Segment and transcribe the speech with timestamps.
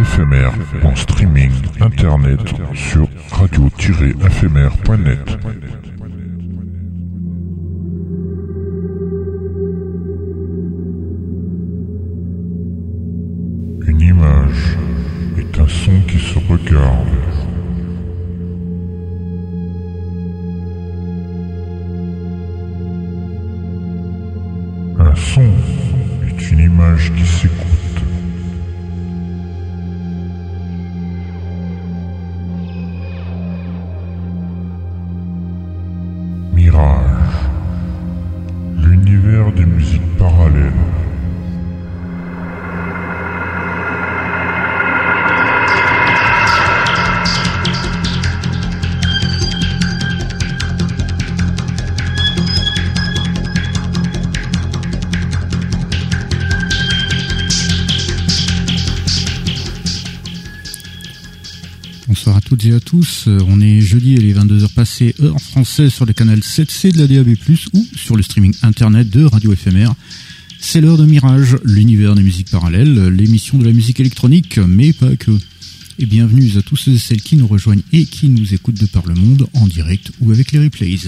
[0.00, 2.40] éphémère en streaming internet
[2.74, 5.38] sur radio-éphémère.net.
[13.86, 14.78] Une image
[15.36, 17.19] est un son qui se regarde.
[65.64, 67.36] Sur le canal 7C de la DAB+,
[67.74, 69.90] ou sur le streaming internet de Radio FMR.
[70.58, 75.16] C'est l'heure de Mirage, l'univers des musiques parallèles, l'émission de la musique électronique, mais pas
[75.16, 75.32] que.
[75.98, 78.86] Et bienvenue à tous ceux et celles qui nous rejoignent et qui nous écoutent de
[78.86, 80.98] par le monde, en direct ou avec les replays.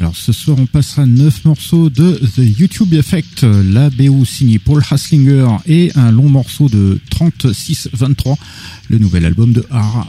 [0.00, 4.82] Alors ce soir on passera 9 morceaux de The YouTube Effect, la BO signée Paul
[4.90, 8.36] Haslinger et un long morceau de 36-23,
[8.88, 10.08] le nouvel album de Hara.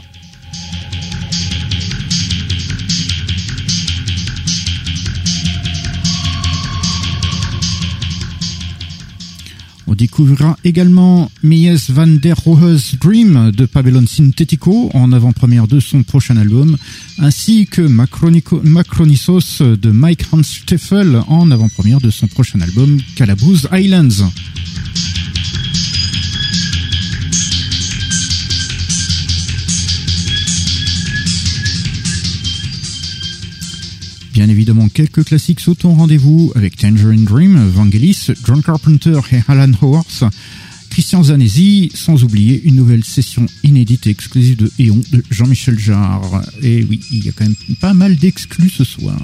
[9.92, 16.02] On découvrira également Mies van der Rohe's Dream de Babylon Synthetico en avant-première de son
[16.02, 16.78] prochain album,
[17.18, 24.30] ainsi que Macronisos de Mike Hans Steffel en avant-première de son prochain album Calaboose Islands.
[34.32, 39.72] Bien évidemment, quelques classiques sautent au rendez-vous avec Tangerine Dream, Vangelis, John Carpenter et Alan
[39.82, 40.24] Howarth,
[40.88, 46.42] Christian Zanesi, sans oublier une nouvelle session inédite et exclusive de Eon de Jean-Michel Jarre.
[46.62, 49.18] Et oui, il y a quand même pas mal d'exclus ce soir.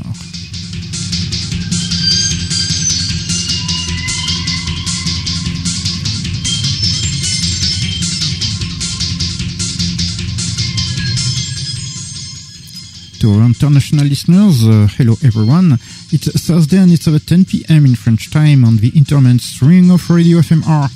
[13.21, 15.73] To our international listeners, uh, hello everyone.
[16.12, 17.84] It's Thursday and it's about 10 p.m.
[17.87, 20.89] in French time on the internet streaming of Radio FMR.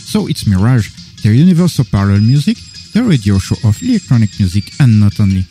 [0.00, 0.88] So it's Mirage,
[1.22, 2.56] the universe of parallel music,
[2.94, 5.44] the radio show of electronic music and not only.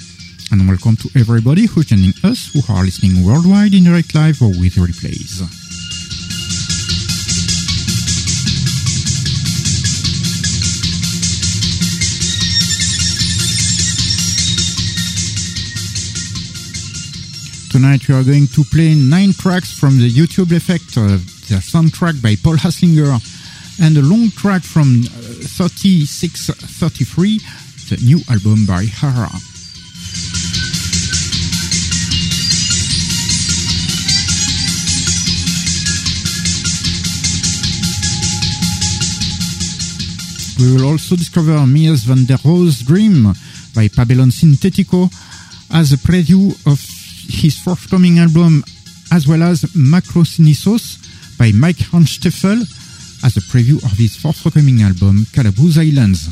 [0.52, 4.50] And welcome to everybody who's joining us who are listening worldwide in direct live or
[4.50, 5.65] with replays.
[17.75, 21.19] Tonight we are going to play nine tracks from the YouTube Effect, uh,
[21.52, 23.19] the soundtrack by Paul Haslinger,
[23.84, 27.40] and a long track from uh, 3633,
[27.90, 29.28] the new album by Hara.
[40.57, 43.34] We will also discover Mies van der Rohe's Dream
[43.75, 45.12] by Babylon Synthetico
[45.74, 46.94] as a preview of
[47.35, 48.63] his forthcoming album,
[49.12, 52.62] as well as Macrosinisos by Mike Hansteffel
[53.23, 56.28] as a preview of his forthcoming album, Calaboose Islands.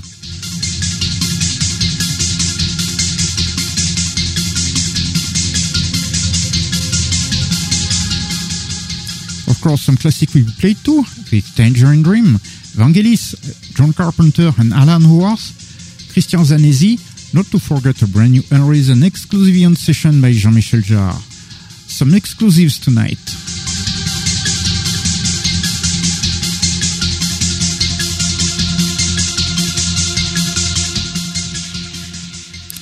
[9.47, 12.37] Of course, some classic we played too, with Tangerine Dream,
[12.75, 13.35] Vangelis,
[13.75, 16.99] John Carpenter and Alan Howarth, Christian Zanesi,
[17.33, 21.19] not to forget a brand new Unreason exclusive on session by Jean-Michel Jarre.
[21.89, 23.19] Some exclusives tonight.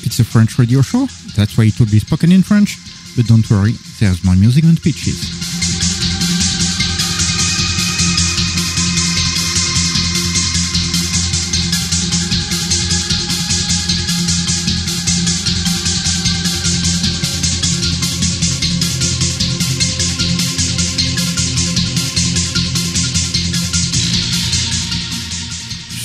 [0.03, 2.77] It's a French radio show, that's why it will be spoken in French,
[3.15, 5.50] but don't worry, there's more music than pitches.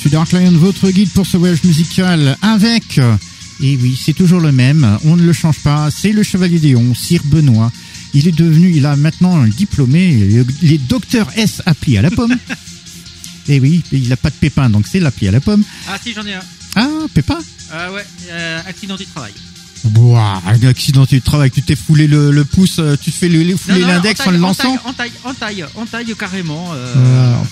[0.07, 4.51] Suis Dark Lion, votre guide pour ce voyage musical avec, et oui, c'est toujours le
[4.51, 7.71] même, on ne le change pas, c'est le Chevalier Déon, Sir Benoît.
[8.13, 12.11] Il est devenu, il a maintenant un diplômé, il est docteur S appli à la
[12.11, 12.35] pomme.
[13.49, 15.63] Et oui, il a pas de pépin, donc c'est l'appli à la pomme.
[15.87, 16.43] Ah si, j'en ai un.
[16.75, 17.39] Ah, pépin
[17.71, 19.33] Ah ouais, euh, accident du travail.
[19.95, 23.29] Ouah, un accident du travail, tu t'es foulé le, le pouce, euh, tu te fais
[23.29, 26.69] le, le- fouler l'index en le lançant En taille, en taille, en taille carrément.
[26.73, 26.93] euh,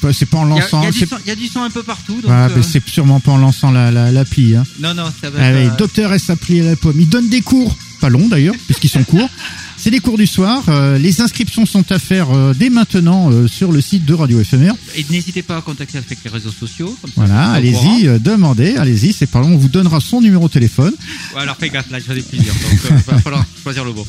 [0.04, 1.64] Euh, C'est pas en Il y, a- lançant, il y a y a du sang
[1.64, 2.20] un peu partout.
[2.28, 4.56] Euh, c'est sûrement pas en lançant la, la, l'appli.
[4.56, 4.64] Hein.
[4.80, 5.44] Non, non, ça va.
[5.44, 7.00] Allez, euh, docteur S appli à la pomme.
[7.00, 9.30] Il donne des cours, pas longs d'ailleurs, puisqu'ils sont courts.
[9.86, 10.64] C'est des cours du soir.
[10.70, 14.44] euh, les inscriptions sont à faire euh, dès maintenant euh, sur le site de Radio
[14.44, 14.72] FMR.
[14.96, 16.98] Et n'hésitez pas à contacter avec les réseaux sociaux.
[17.02, 19.14] Comme ça, Voilà, allez-y, demandez, allez-y.
[19.14, 20.92] C'est pas long, on vous donnera son numéro de téléphone.
[21.36, 22.56] Ouais, alors fais gaffe, là, j'en ai plusieurs.
[22.56, 24.08] Donc, il va falloir choisir le bon.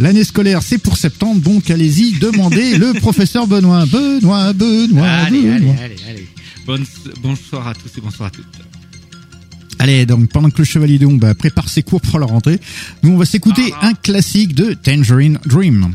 [0.00, 3.86] L'année scolaire, c'est pour septembre, donc allez-y, demandez le professeur Benoît.
[3.86, 5.76] Benoît, Benoît, allez, Benoît.
[5.78, 6.28] allez, allez, allez.
[6.66, 6.84] Bonne,
[7.22, 8.44] bonsoir à tous et bonsoir à toutes.
[9.78, 12.60] Allez, donc pendant que le Chevalier bah, prépare ses cours pour la rentrée,
[13.02, 13.86] nous on va s'écouter Ah, ah.
[13.88, 15.94] un classique de Tangerine Dream.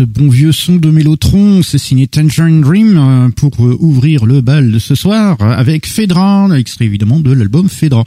[0.00, 4.40] Ce bon vieux son de Mélotron, c'est signé Tangerine Dream euh, pour euh, ouvrir le
[4.40, 8.04] bal de ce soir avec Fedra, extrait évidemment de l'album Fedra.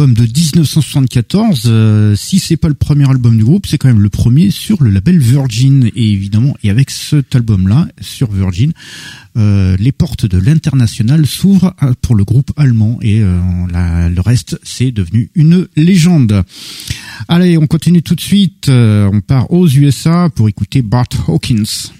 [0.00, 1.64] Album de 1974.
[1.66, 4.82] Euh, si c'est pas le premier album du groupe, c'est quand même le premier sur
[4.82, 5.90] le label Virgin.
[5.94, 8.72] Et évidemment, et avec cet album-là sur Virgin,
[9.36, 15.68] les portes de l'international s'ouvrent pour le groupe allemand et le reste, c'est devenu une
[15.76, 16.44] légende.
[17.28, 18.70] Allez, on continue tout de suite.
[18.70, 21.90] on part aux USA pour écouter Bart Hawkins.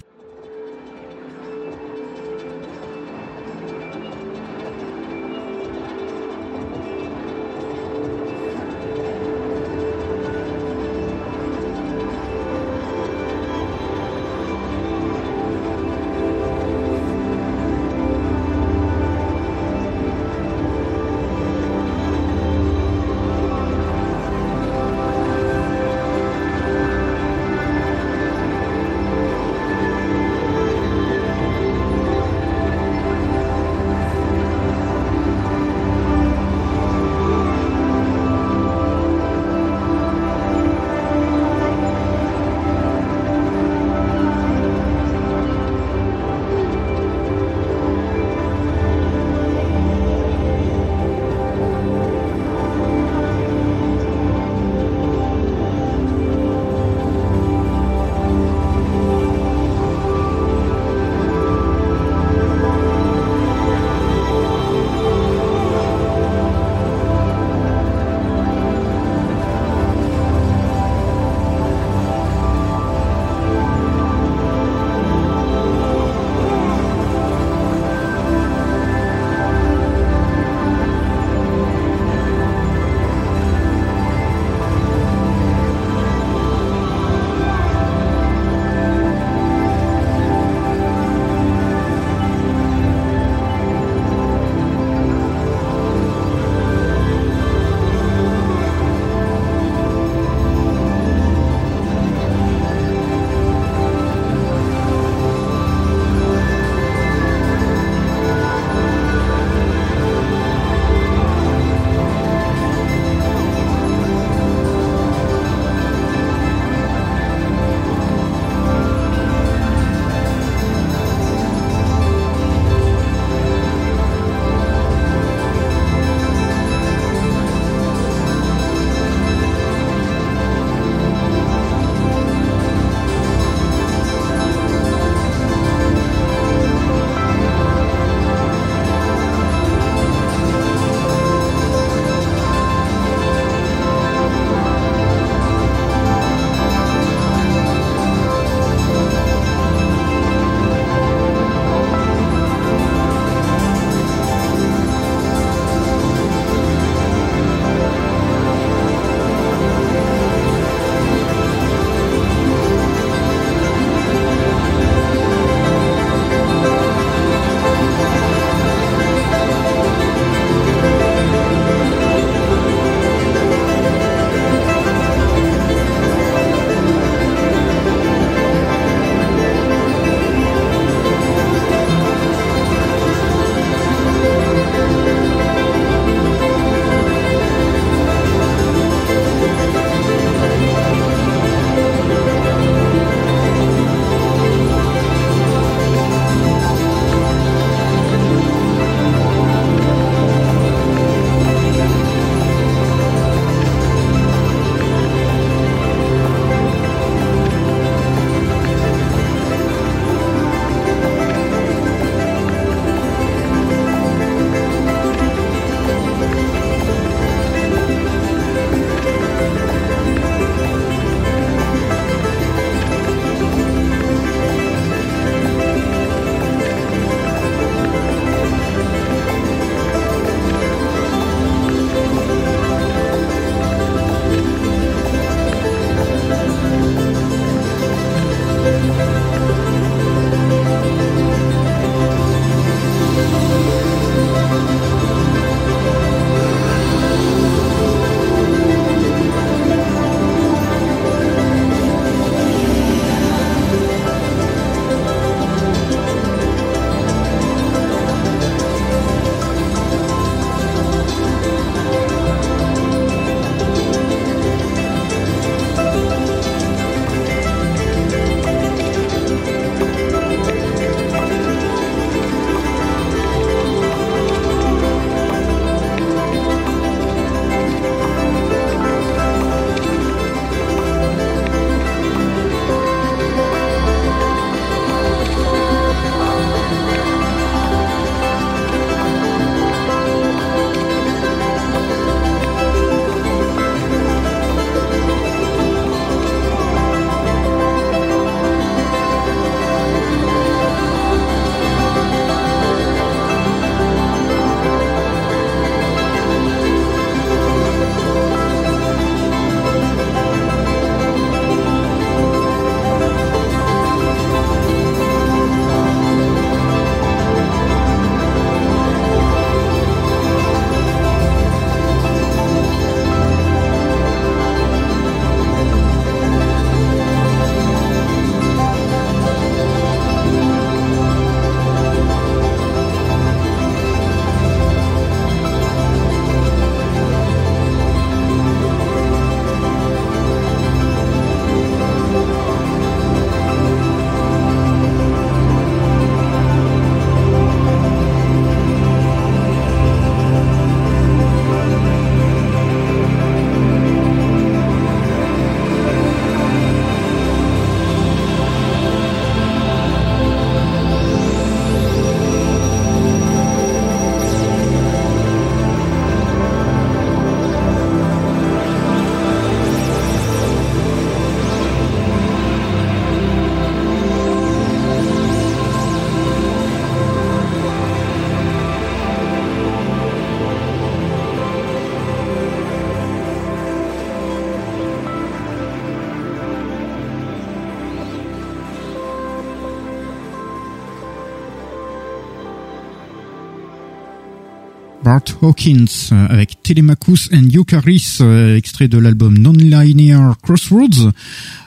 [395.41, 401.11] Hawkins euh, avec Telemachus and Eucharis, euh, extrait de l'album Non-Linear Crossroads.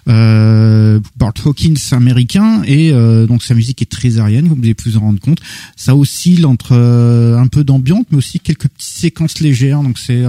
[0.06, 2.92] Euh, Bart Hawkins américain et
[3.26, 5.38] donc sa musique est très aérienne, vous pu vous en rendre compte.
[5.76, 9.82] Ça oscille entre un peu d'ambiance, mais aussi quelques petites séquences légères.
[9.82, 10.22] Donc c'est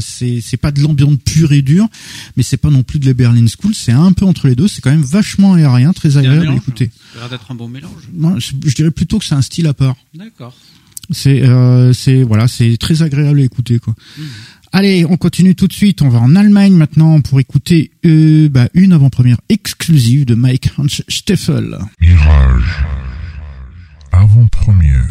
[0.00, 1.86] c'est c'est pas de l'ambiance pure et dure,
[2.36, 3.76] mais c'est pas non plus de la Berlin School.
[3.76, 4.66] C'est un peu entre les deux.
[4.66, 6.90] C'est quand même vachement aérien, très agréable à écouter.
[7.12, 8.08] Ça a l'air d'être un bon mélange.
[8.12, 9.94] Moi, je dirais plutôt que c'est un style à part.
[10.14, 10.56] D'accord.
[11.12, 13.94] C'est euh, c'est voilà, c'est très agréable à écouter quoi.
[14.18, 14.22] Mmh.
[14.74, 16.00] Allez, on continue tout de suite.
[16.00, 20.86] On va en Allemagne maintenant pour écouter euh, bah, une avant-première exclusive de Mike Hans
[21.08, 21.76] Steffel.
[22.00, 22.84] Mirage.
[24.12, 25.06] Avant-première.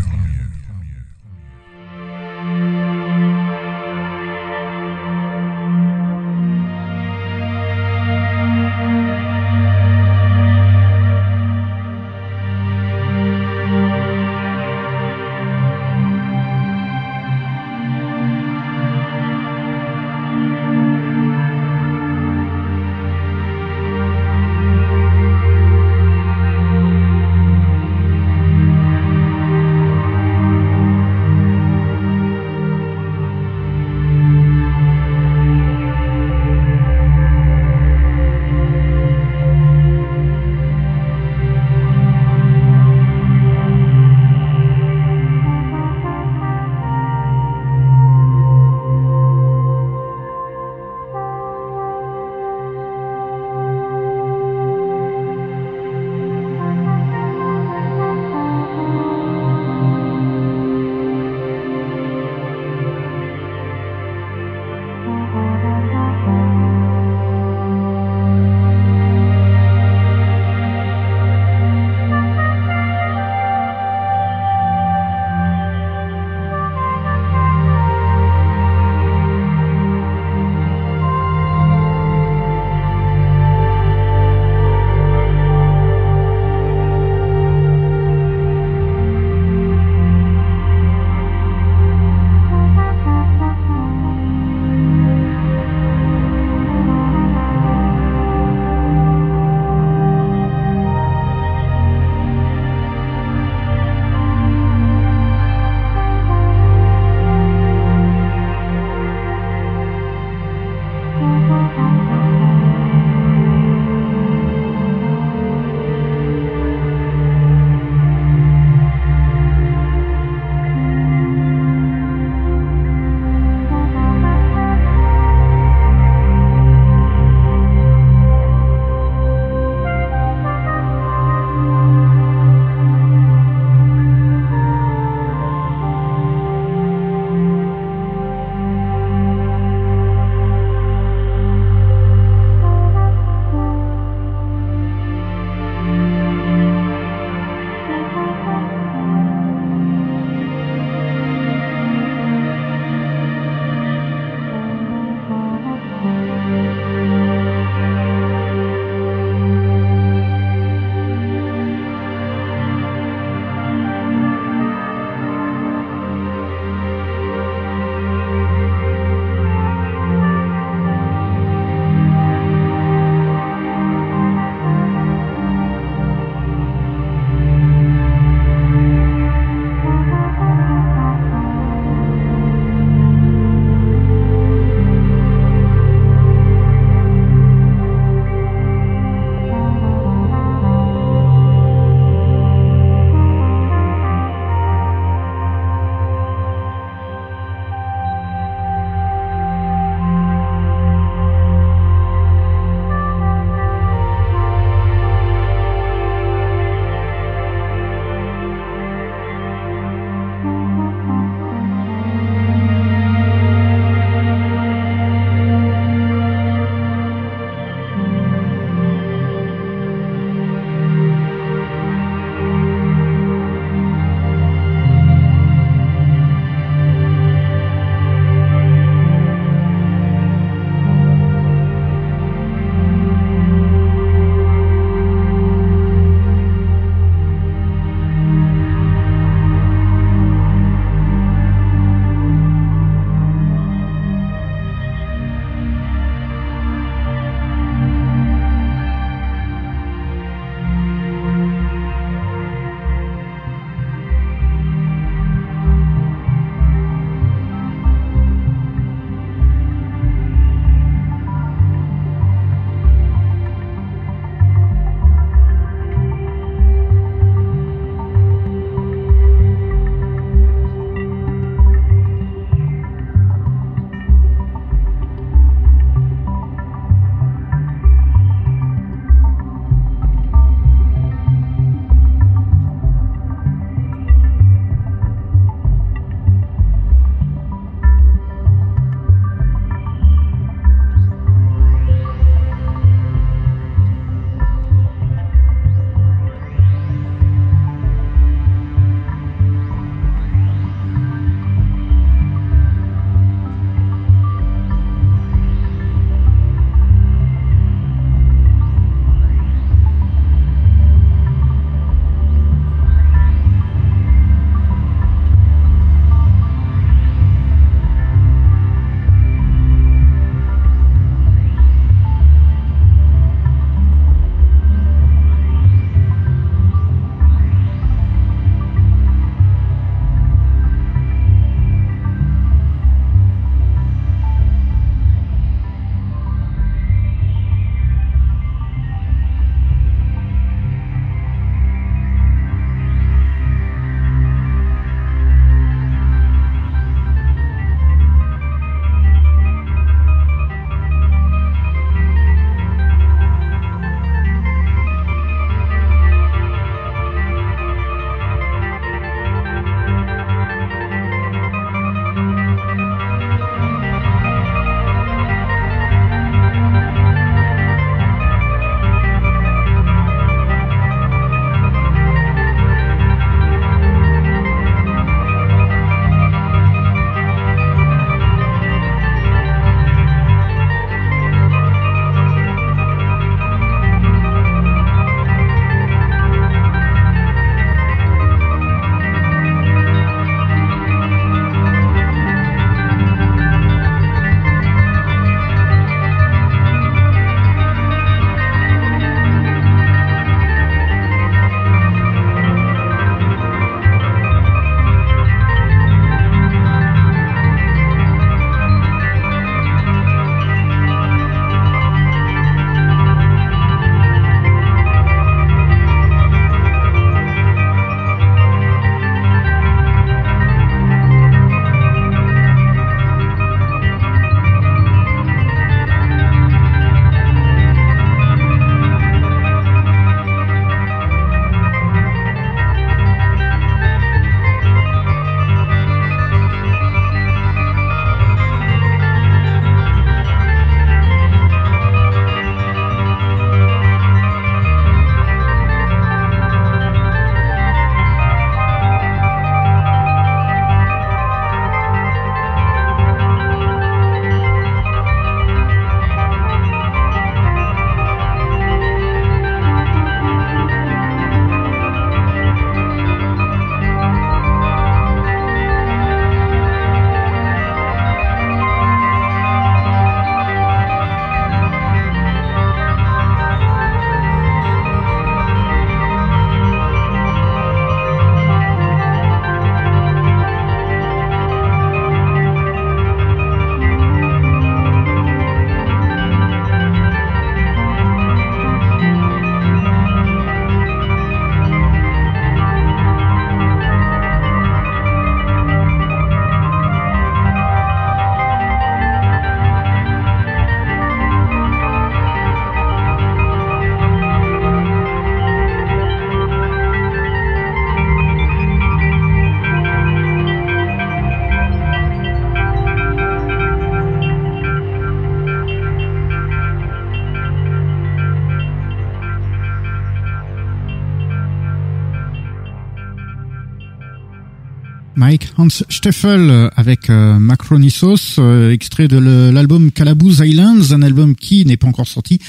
[525.62, 531.66] Hans Steffel euh, avec euh, Macronisos, euh, extrait de l'album Calaboose Islands, un album qui
[531.66, 532.40] n'est pas encore sorti.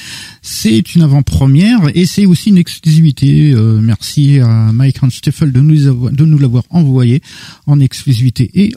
[0.41, 3.55] C'est une avant-première et c'est aussi une exclusivité.
[3.83, 7.21] merci à Mike Hans Steffel de nous, de nous l'avoir envoyé
[7.67, 8.73] en exclusivité et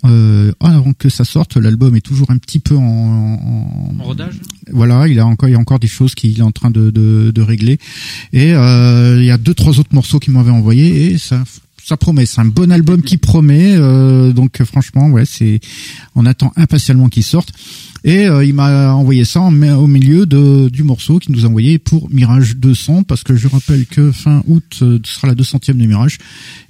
[0.59, 2.81] avant que ça sorte, l'album est toujours un petit peu en,
[3.99, 4.03] en...
[4.03, 4.39] rodage.
[4.71, 6.89] Voilà, il a encore il y a encore des choses qu'il est en train de,
[6.91, 7.79] de, de régler
[8.33, 11.43] et il y a deux trois autres morceaux qu'il m'avait envoyé et ça
[11.85, 12.25] ça promet.
[12.25, 13.75] C'est un bon album qui promet.
[13.75, 15.59] Euh, donc franchement, ouais, c'est
[16.15, 17.51] on attend impatiemment qu'il sorte.
[18.03, 19.51] Et euh, il m'a envoyé ça au
[19.87, 24.11] milieu du morceau qu'il nous a envoyé pour Mirage 200, parce que je rappelle que
[24.11, 26.17] fin août euh, ce sera la 200e de Mirage.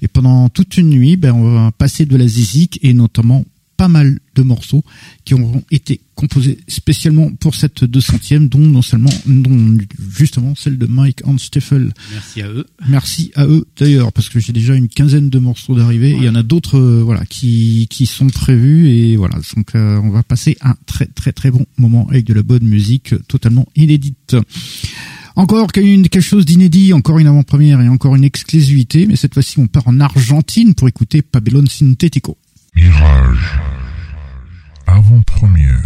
[0.01, 3.45] Et pendant toute une nuit, ben, on va passer de la zizik et notamment
[3.77, 4.83] pas mal de morceaux
[5.23, 9.77] qui ont été composés spécialement pour cette 200e, dont non seulement, dont
[10.15, 11.93] justement celle de Mike and Steffel.
[12.11, 12.65] Merci à eux.
[12.87, 16.15] Merci à eux d'ailleurs, parce que j'ai déjà une quinzaine de morceaux d'arrivée.
[16.17, 19.35] Il y en a d'autres, euh, voilà, qui qui sont prévus et voilà.
[19.55, 22.63] Donc euh, on va passer un très très très bon moment avec de la bonne
[22.63, 24.35] musique totalement inédite.
[25.37, 29.67] Encore quelque chose d'inédit, encore une avant-première et encore une exclusivité, mais cette fois-ci on
[29.67, 32.37] part en Argentine pour écouter Pabellon Sintético.
[32.75, 33.57] Mirage.
[34.85, 35.79] Avant-première.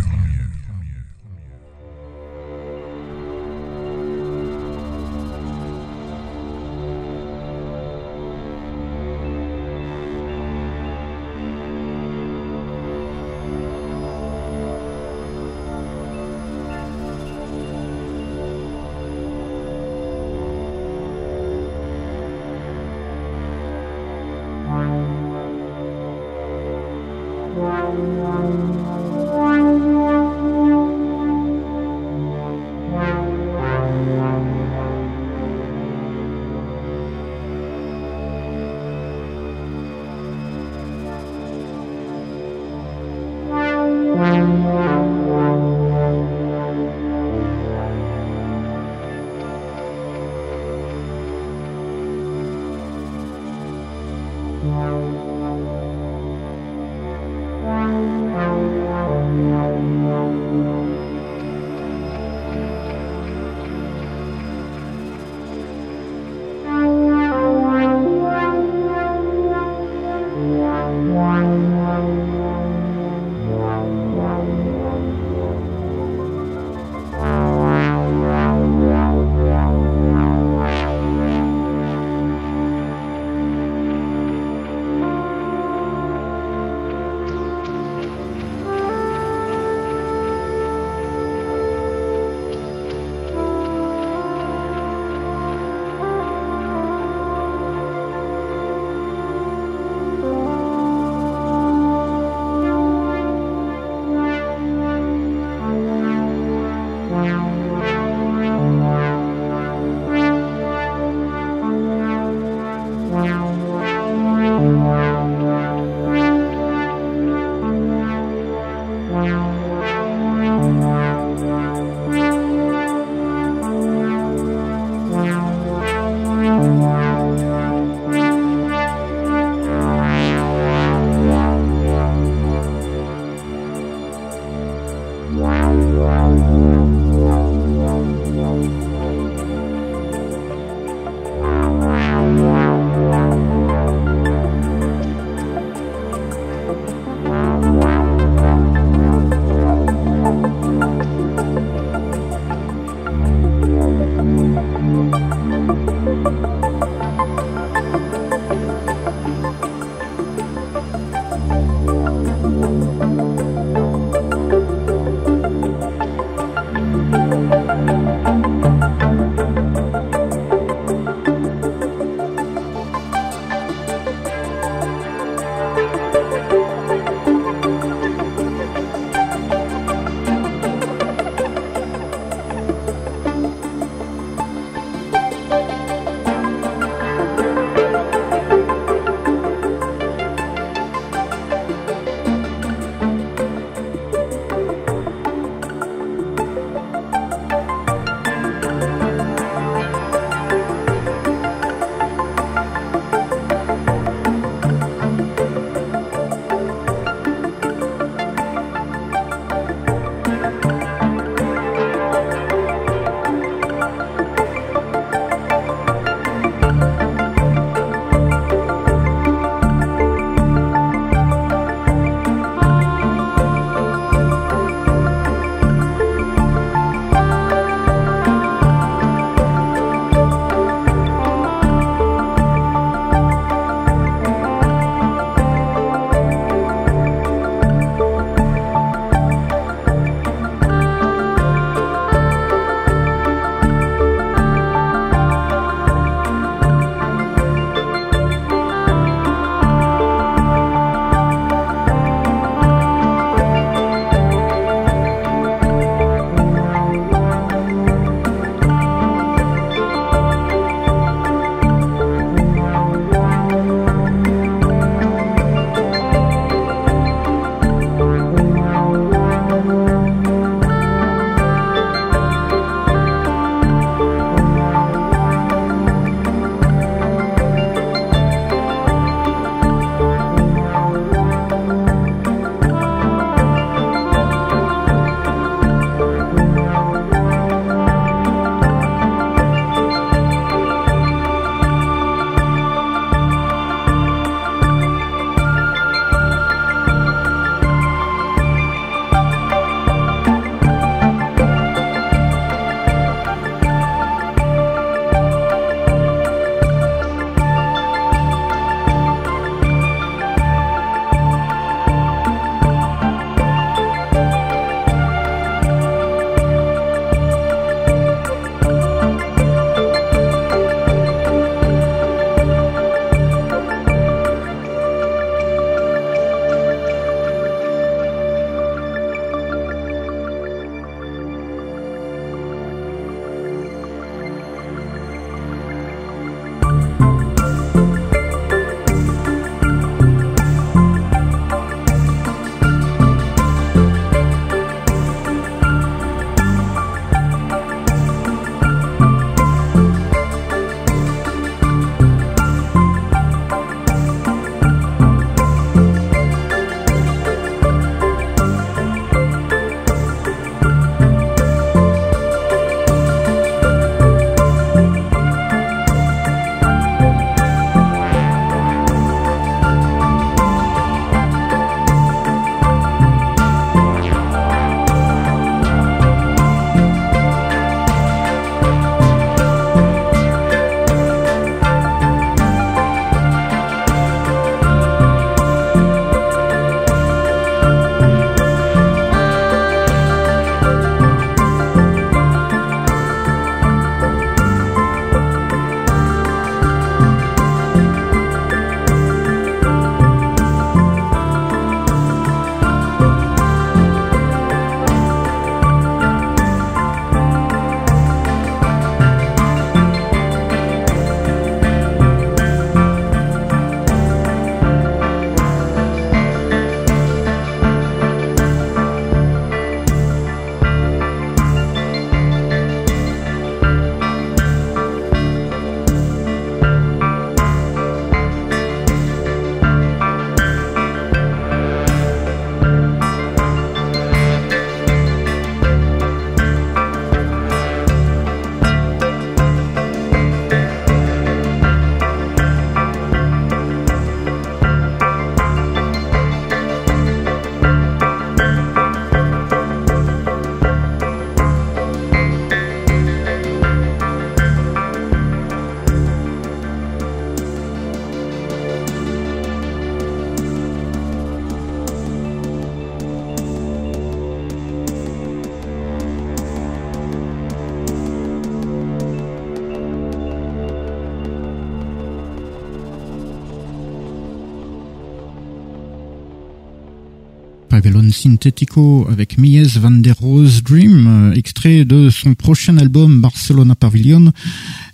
[478.30, 484.32] Synthetico avec Mies van der Rohe Dream, euh, extrait de son prochain album Barcelona Pavilion.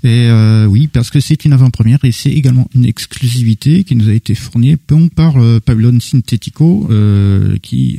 [0.04, 4.08] Et euh, oui, parce que c'est une avant-première et c'est également une exclusivité qui nous
[4.08, 4.78] a été fournie
[5.16, 7.98] par euh, Pavillon Synthetico, euh, qui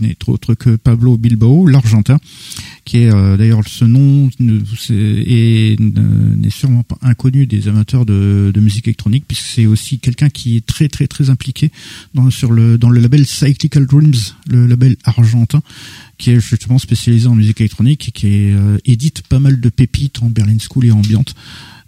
[0.00, 2.18] n'est autre que Pablo Bilbao, l'Argentin,
[2.86, 4.60] qui est d'ailleurs ce nom n'est
[6.50, 10.64] sûrement pas inconnu des amateurs de, de musique électronique, puisque c'est aussi quelqu'un qui est
[10.64, 11.70] très très très impliqué
[12.14, 14.14] dans, sur le, dans le label Cyclical Dreams,
[14.48, 15.60] le label argentin,
[16.18, 20.22] qui est justement spécialisé en musique électronique et qui euh, édite pas mal de pépites
[20.22, 21.34] en Berlin School et ambiante.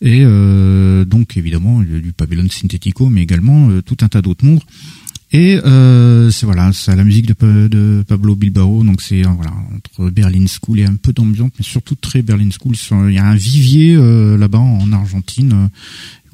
[0.01, 4.63] Et euh, donc évidemment du Babylon Synthetico, mais également euh, tout un tas d'autres mondes.
[5.31, 10.47] Et euh, c'est voilà, c'est la musique de, Pablo Bilbao, donc c'est voilà entre Berlin
[10.47, 12.75] School et un peu d'ambiance, mais surtout très Berlin School.
[13.09, 15.69] Il y a un vivier là-bas en Argentine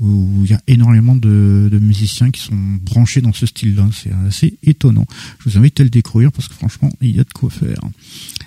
[0.01, 3.89] où il y a énormément de, de, musiciens qui sont branchés dans ce style-là.
[3.93, 5.07] C'est assez étonnant.
[5.39, 7.81] Je vous invite à le découvrir parce que franchement, il y a de quoi faire.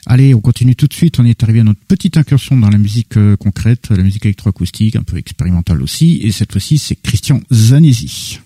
[0.06, 1.20] Allez, on continue tout de suite.
[1.20, 4.95] On est arrivé à notre petite incursion dans la musique euh, concrète, la musique électroacoustique,
[4.95, 6.20] un peu expérimentale aussi.
[6.24, 8.39] Et cette fois-ci, c'est Christian Zanesi.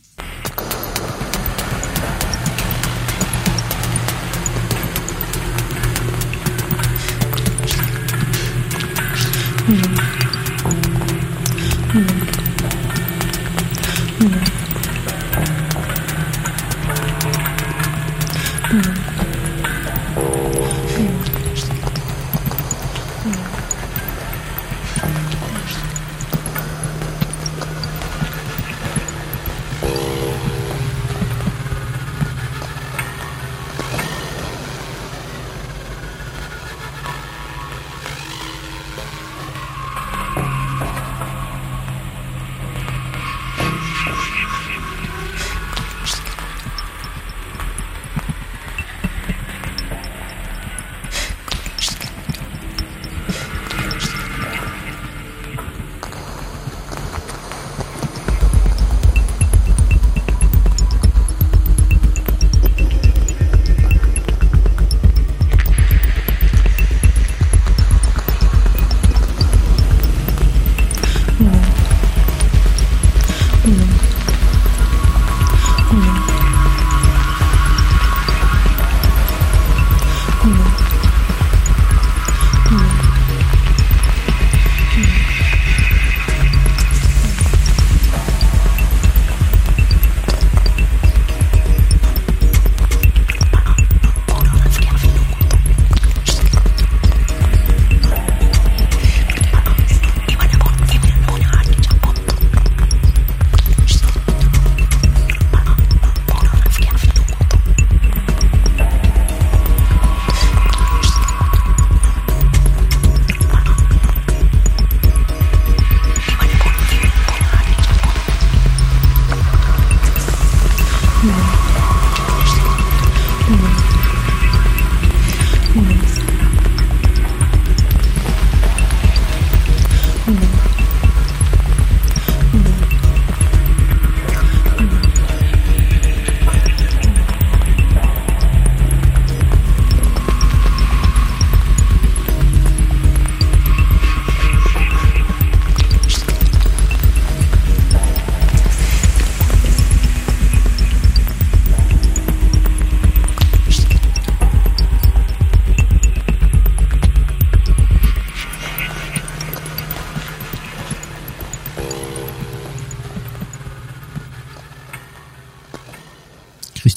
[9.71, 10.10] Mm-hmm.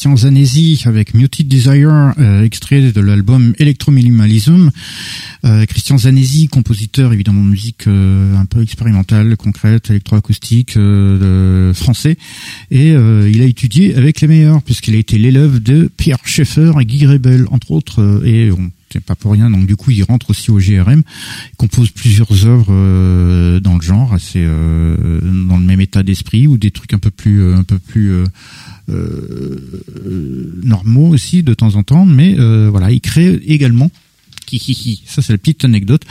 [0.05, 4.71] Christian avec Muted Desire, euh, extrait de l'album Electrominimalism.
[5.47, 12.19] Euh, Christian Zanesi, compositeur évidemment de musique euh, un peu expérimentale, concrète, électroacoustique, euh, français,
[12.71, 16.85] et il a étudié avec les meilleurs puisqu'il a été l'élève de Pierre Schaeffer et
[16.85, 18.71] Guy Rebel entre autres, et on
[19.07, 19.51] pas pour rien.
[19.51, 21.03] Donc du coup, il rentre aussi au GRM,
[21.53, 26.71] il compose plusieurs œuvres dans le genre, assez dans le même état d'esprit ou des
[26.71, 28.23] trucs un peu plus un peu plus
[30.63, 33.91] normaux aussi de temps en temps, mais euh, voilà, il crée également
[35.07, 36.03] ça c'est la petite anecdote.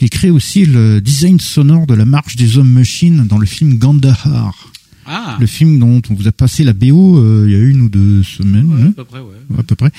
[0.00, 3.78] Il crée aussi le design sonore de la marche des hommes machines dans le film
[3.78, 4.72] Gandahar.
[5.10, 5.38] Ah.
[5.40, 7.88] Le film dont on vous a passé la BO euh, il y a une ou
[7.88, 8.70] deux semaines.
[8.78, 8.88] Hein.
[8.90, 9.58] à peu près, ouais.
[9.58, 9.90] À peu près.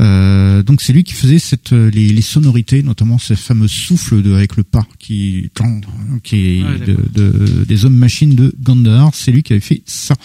[0.00, 4.34] Euh, donc c'est lui qui faisait cette les, les, sonorités, notamment ce fameux souffle de,
[4.34, 5.50] avec le pas qui
[6.22, 9.14] qui est de, de, des hommes machines de Gandahar.
[9.14, 10.16] C'est lui qui avait fait ça.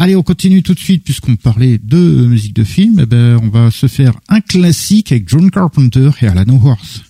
[0.00, 3.00] Allez, on continue tout de suite puisqu'on parlait de musique de film.
[3.02, 7.02] Eh ben, on va se faire un classique avec John Carpenter et Alan Howarth.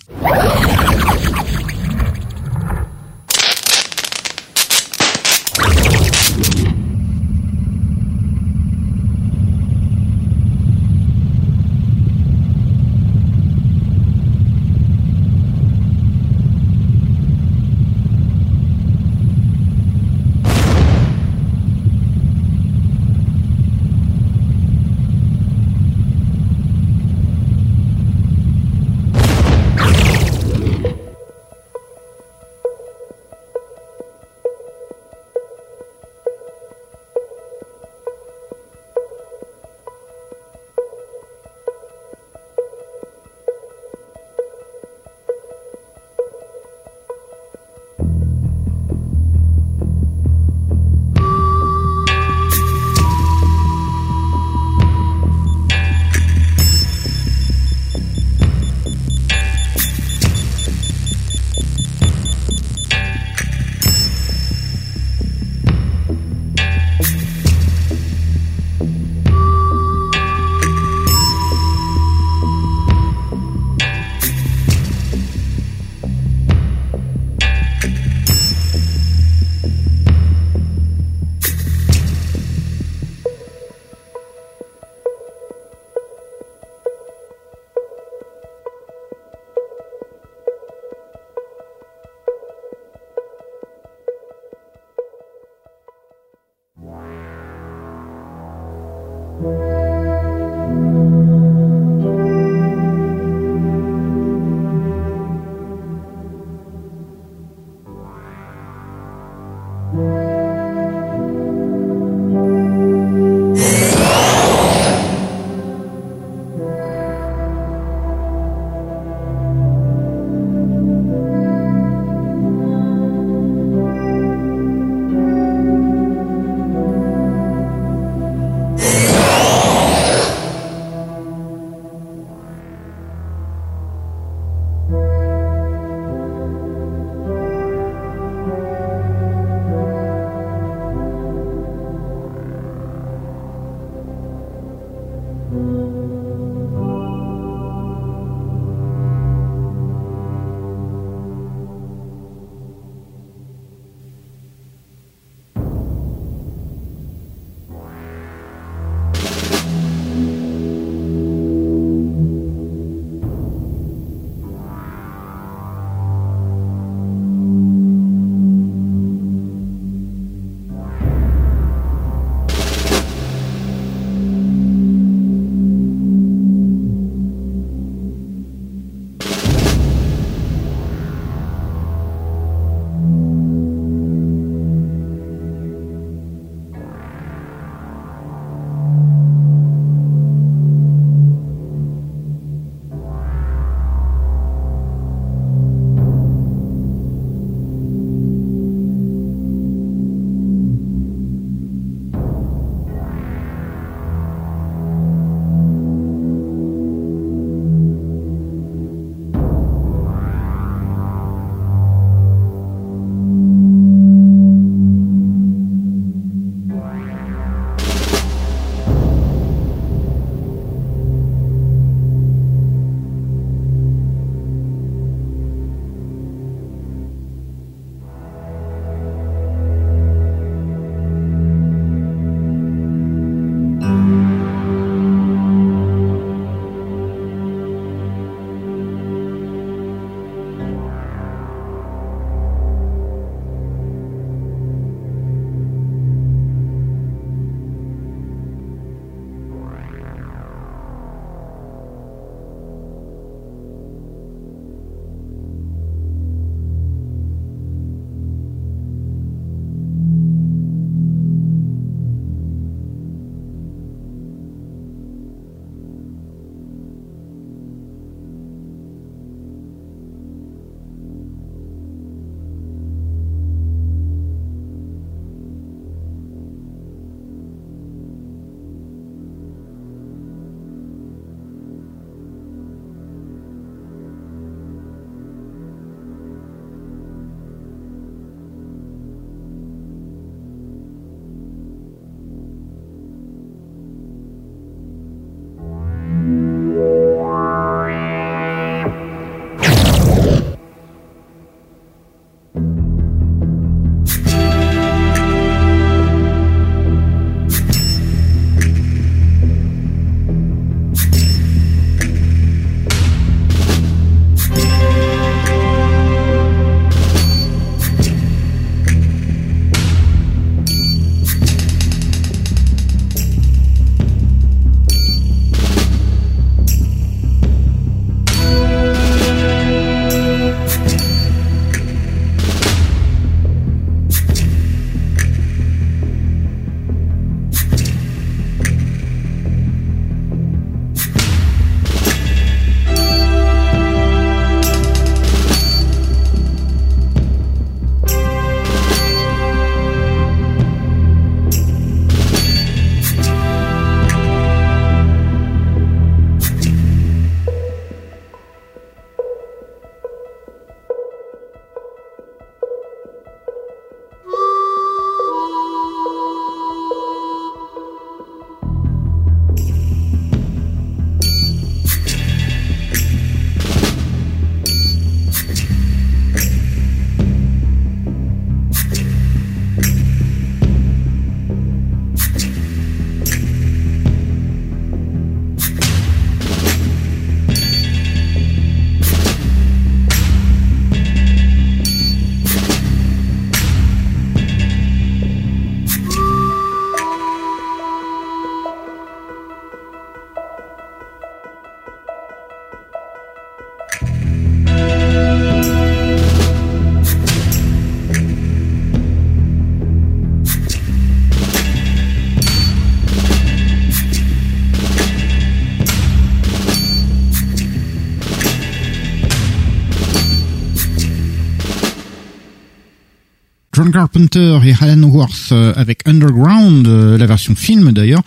[423.99, 428.21] Carpenter et Alan Worth euh, avec Underground, euh, la version film d'ailleurs.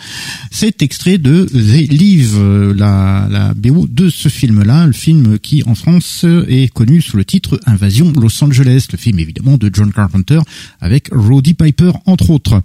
[0.51, 5.62] C'est extrait de The Live, euh, la, la BO de ce film-là, le film qui
[5.64, 9.91] en France est connu sous le titre Invasion Los Angeles, le film évidemment de John
[9.95, 10.41] Carpenter
[10.83, 12.61] avec Roddy Piper entre autres.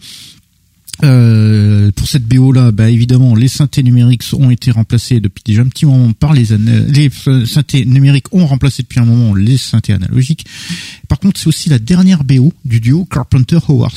[1.03, 5.61] Euh, pour cette BO là, bah évidemment, les synthés numériques ont été remplacés depuis déjà
[5.61, 6.47] un petit moment par les
[6.87, 7.09] les
[7.45, 10.45] synthés numériques ont remplacé depuis un moment les synthés analogiques.
[11.07, 13.93] Par contre, c'est aussi la dernière BO du duo Carpenter Howard.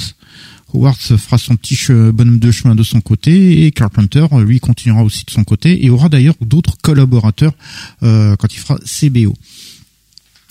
[0.74, 5.24] Howard fera son petit bonhomme de chemin de son côté et Carpenter lui continuera aussi
[5.24, 7.53] de son côté et aura d'ailleurs d'autres collaborateurs
[8.03, 9.34] euh, quand il fera ses BO.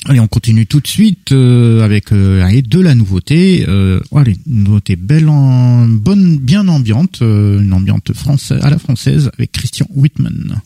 [0.05, 3.65] Allez, on continue tout de suite euh, avec euh, de la nouveauté.
[3.67, 8.79] Euh, allez, une nouveauté belle, en, bonne, bien ambiante, euh, une ambiante française à la
[8.79, 10.61] française avec Christian Whitman.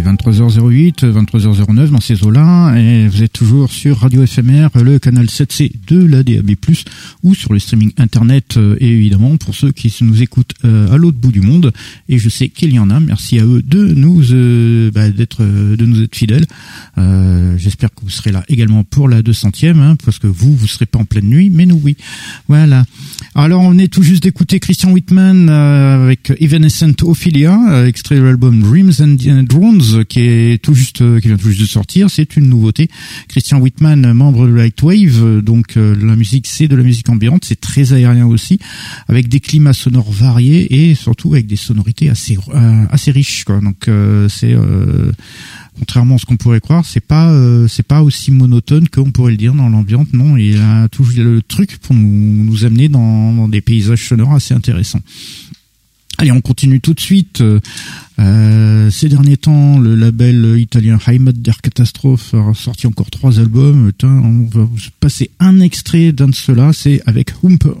[0.00, 5.26] Est 23h08, 23h09 dans ces eaux-là, et vous êtes toujours sur Radio FMR, le canal
[5.26, 6.52] 7C de la DAB+,
[7.22, 10.96] ou sur le streaming internet, euh, et évidemment pour ceux qui nous écoutent euh, à
[10.96, 11.72] l'autre bout du monde.
[12.08, 12.98] Et je sais qu'il y en a.
[12.98, 16.46] Merci à eux de nous euh, bah, d'être de nous être fidèles.
[17.56, 20.86] J'espère que vous serez là également pour la 200e, hein, parce que vous vous serez
[20.86, 21.96] pas en pleine nuit, mais nous oui.
[22.48, 22.84] Voilà.
[23.34, 28.92] Alors on est tout juste d'écouter Christian Whitman avec Evanescent Ophelia, extrait de l'album Dreams
[29.00, 29.16] and
[30.08, 32.10] qui est tout juste, qui vient tout juste de sortir.
[32.10, 32.88] C'est une nouveauté.
[33.28, 37.60] Christian Whitman, membre de Lightwave, donc euh, la musique c'est de la musique ambiante, c'est
[37.60, 38.58] très aérien aussi,
[39.08, 43.44] avec des climats sonores variés et surtout avec des sonorités assez euh, assez riches.
[43.44, 43.60] Quoi.
[43.60, 44.54] Donc euh, c'est
[45.80, 47.34] contrairement à ce qu'on pourrait croire, c'est pas
[47.66, 50.06] c'est pas aussi monotone qu'on pourrait le dire dans l'ambiance.
[50.12, 55.00] Non, il a toujours le truc pour nous, amener dans, des paysages sonores assez intéressants.
[56.18, 57.42] Allez, on continue tout de suite.
[58.20, 63.90] Euh, ces derniers temps, le label italien Heimat der Catastrophe a sorti encore trois albums.
[64.02, 64.68] on va
[65.00, 67.72] passer un extrait d'un de ceux-là, c'est avec Humper.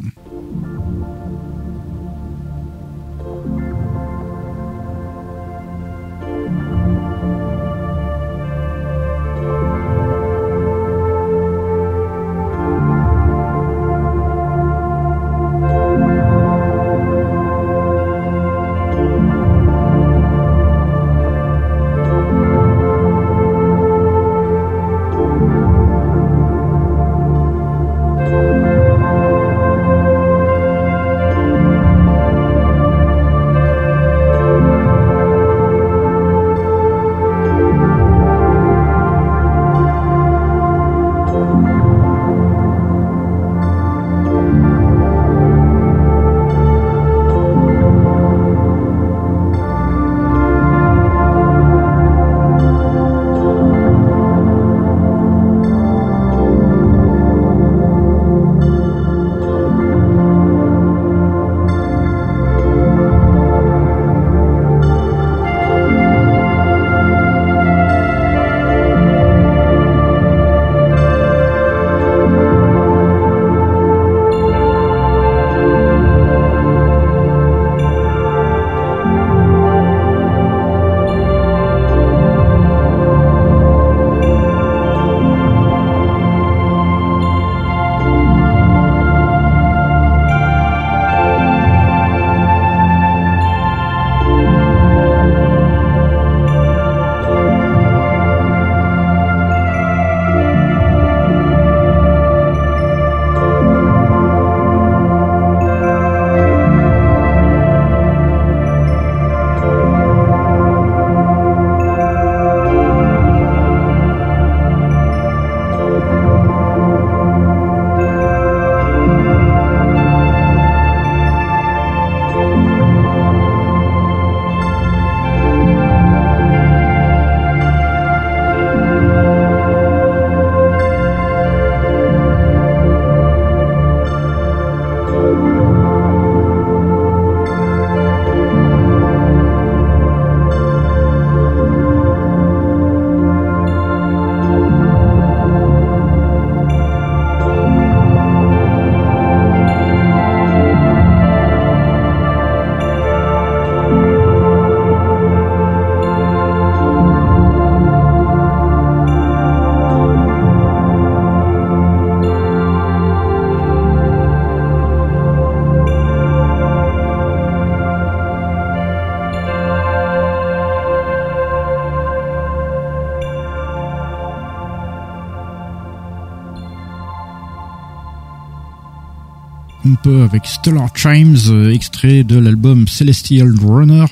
[180.32, 184.04] Avec Stellar Chimes, euh, extrait de l'album Celestial Runner.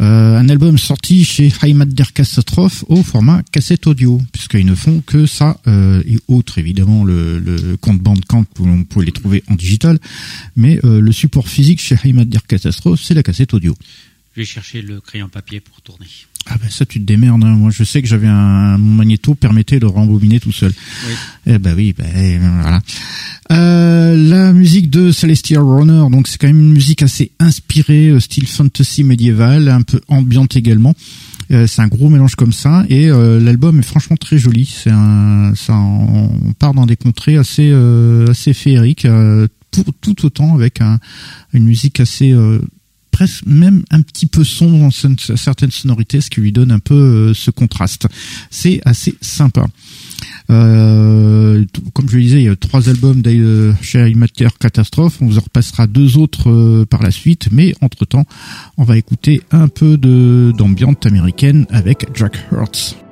[0.00, 5.02] Euh, un album sorti chez Heimat der Katastrophe au format cassette audio, puisqu'ils ne font
[5.06, 9.44] que ça, euh, et autres évidemment le, le compte Bandcamp où on peut les trouver
[9.48, 10.00] en digital,
[10.56, 13.76] mais le support physique chez Heimat der Katastrophe, c'est la cassette audio.
[14.34, 16.06] Je vais chercher le crayon papier pour tourner.
[16.48, 17.44] Ah ben ça tu te démerdes.
[17.44, 17.56] Hein.
[17.56, 20.72] Moi je sais que j'avais un mon magnéto permettait de rembobiner tout seul.
[21.06, 21.14] Oui.
[21.46, 22.80] Eh ben oui, ben voilà.
[23.52, 28.20] Euh, la musique de Celestial Runner, donc c'est quand même une musique assez inspirée, euh,
[28.20, 30.94] style fantasy médiéval, un peu ambiante également.
[31.52, 34.66] Euh, c'est un gros mélange comme ça et euh, l'album est franchement très joli.
[34.66, 37.72] C'est un, ça, on part dans des contrées assez
[38.28, 39.06] assez féeriques
[39.70, 40.98] pour tout autant avec un,
[41.52, 42.60] une musique assez euh,
[43.16, 44.90] presque même un petit peu sombre dans
[45.36, 48.06] certaines sonorités, ce qui lui donne un peu euh, ce contraste.
[48.50, 49.64] C'est assez sympa.
[50.50, 51.64] Euh,
[51.94, 53.22] comme je le disais, il y a trois albums
[53.80, 55.16] chez Matter Catastrophe.
[55.22, 58.26] On vous en repassera deux autres euh, par la suite, mais entre temps,
[58.76, 63.05] on va écouter un peu de d'ambiance américaine avec Jack Hurts.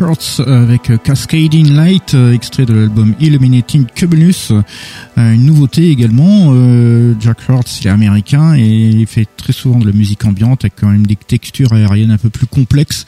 [0.00, 4.50] Hurts avec Cascading Light, euh, extrait de l'album Illuminating Cumulus.
[4.50, 9.78] Euh, une nouveauté également, euh, Jack Hurts il est américain et il fait très souvent
[9.78, 13.06] de la musique ambiante avec quand même des textures aériennes un peu plus complexes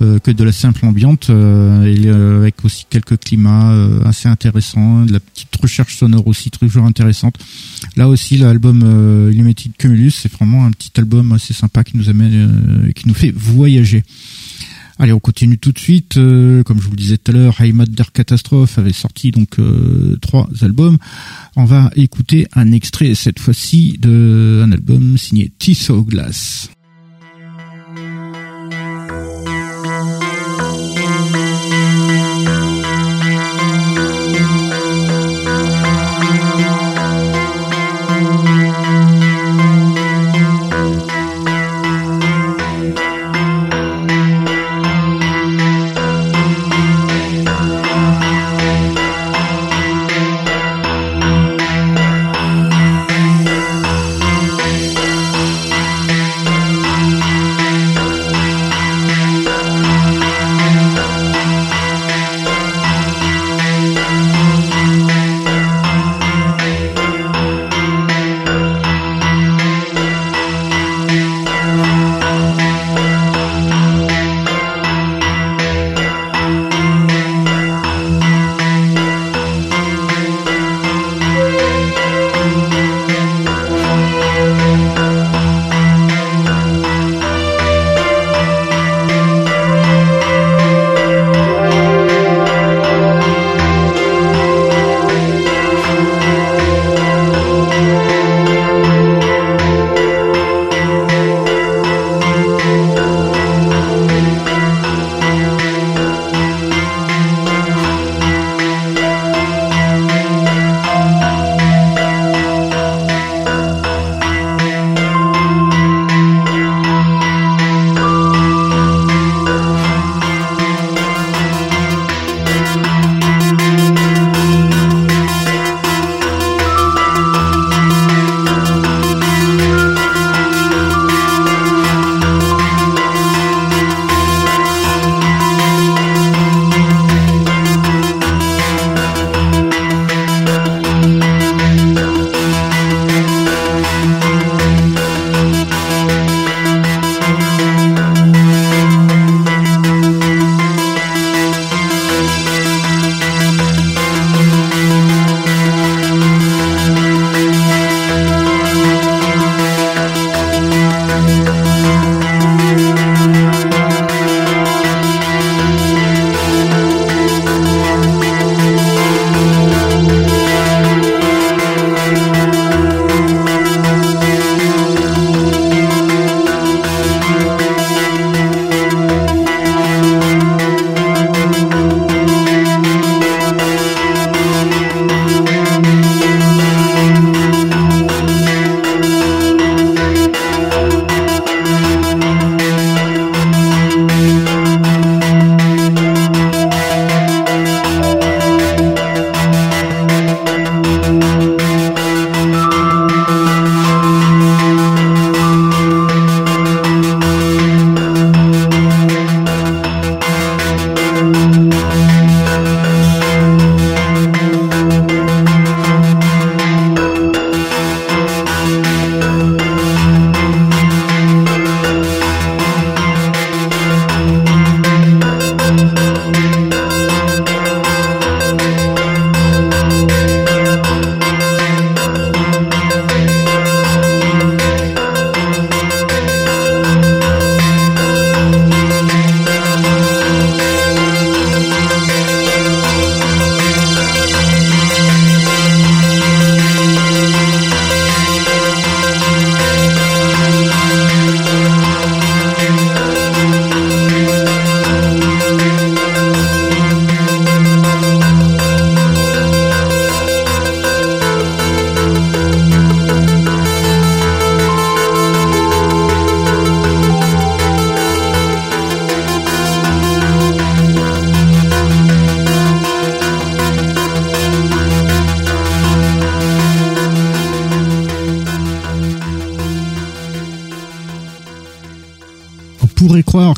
[0.00, 3.76] que de la simple ambiante, avec aussi quelques climats
[4.06, 7.36] assez intéressants, de la petite recherche sonore aussi toujours intéressante.
[7.96, 8.80] Là aussi l'album
[9.30, 13.30] Illuminating Cumulus c'est vraiment un petit album assez sympa qui nous amène, qui nous fait
[13.30, 14.04] voyager.
[15.00, 16.18] Allez, on continue tout de suite.
[16.18, 19.58] Euh, comme je vous le disais tout à l'heure, High Dark Catastrophe avait sorti donc
[19.58, 20.98] euh, trois albums.
[21.56, 26.68] On va écouter un extrait cette fois-ci d'un album signé Tissot Glass.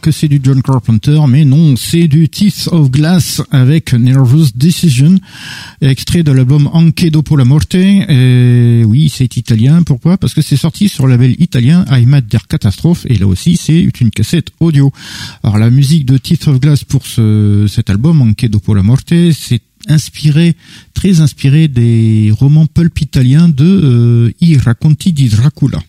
[0.02, 5.14] Que c'est du John Carpenter, mais non, c'est du Teeth of Glass avec Nervous Decision,
[5.80, 7.76] extrait de l'album Anche dopo la morte.
[7.76, 9.82] Et oui, c'est italien.
[9.84, 10.18] Pourquoi?
[10.18, 13.88] Parce que c'est sorti sur le label italien Heimat der Catastrophe, et là aussi c'est
[14.00, 14.92] une cassette audio.
[15.44, 19.14] Alors la musique de Teeth of Glass pour ce, cet album Anche dopo la morte,
[19.32, 20.56] c'est inspiré,
[20.94, 25.80] très inspiré des romans pulp italiens de euh, I racconti di Dracula,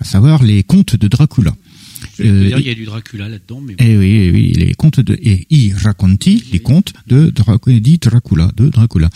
[0.00, 1.54] à savoir les contes de Dracula.
[2.20, 3.74] Euh, il y a du Dracula là-dedans, mais.
[3.78, 6.92] Eh oui, eh oui, les contes de et I racconti, les contes
[8.00, 9.08] Dracula, de Dracula,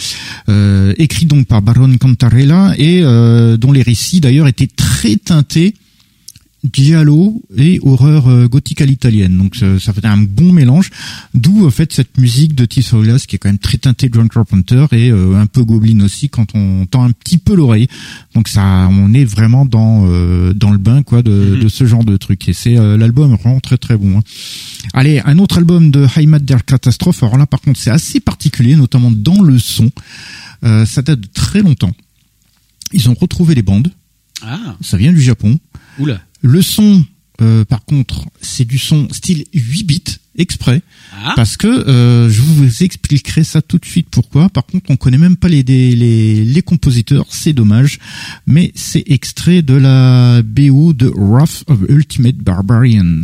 [0.49, 5.75] euh, écrit donc par Baron Cantarella et euh, dont les récits d'ailleurs étaient très teintés
[6.73, 9.37] giallo et horreur euh, gothique à l'italienne.
[9.37, 10.91] Donc ça, fait un bon mélange.
[11.35, 14.29] D'où en fait cette musique de Glass qui est quand même très teintée de John
[14.29, 17.89] Carpenter et euh, un peu Goblin aussi quand on tend un petit peu l'oreille.
[18.35, 21.63] Donc ça, on est vraiment dans euh, dans le bain quoi de, mm-hmm.
[21.63, 22.49] de, ce genre de truc.
[22.49, 24.19] Et c'est l'album vraiment très très bon.
[24.19, 24.23] Hein.
[24.95, 27.23] Allez, un autre album de Heimat der Katastrophe.
[27.23, 29.91] Alors là par contre c'est assez particulier, notamment dans le son.
[30.63, 31.93] ça date de très longtemps.
[32.93, 33.91] Ils ont retrouvé les bandes.
[34.43, 34.77] Ah.
[34.81, 35.59] Ça vient du Japon.
[35.99, 36.21] Oula.
[36.41, 37.05] Le son,
[37.41, 40.83] euh, par contre, c'est du son style 8 bits exprès
[41.13, 41.33] ah.
[41.37, 44.49] parce que euh, je vous expliquerai ça tout de suite pourquoi.
[44.49, 45.95] Par contre, on connaît même pas les les,
[46.45, 47.99] les compositeurs, c'est dommage,
[48.47, 53.23] mais c'est extrait de la BO de Wrath of Ultimate Barbarian.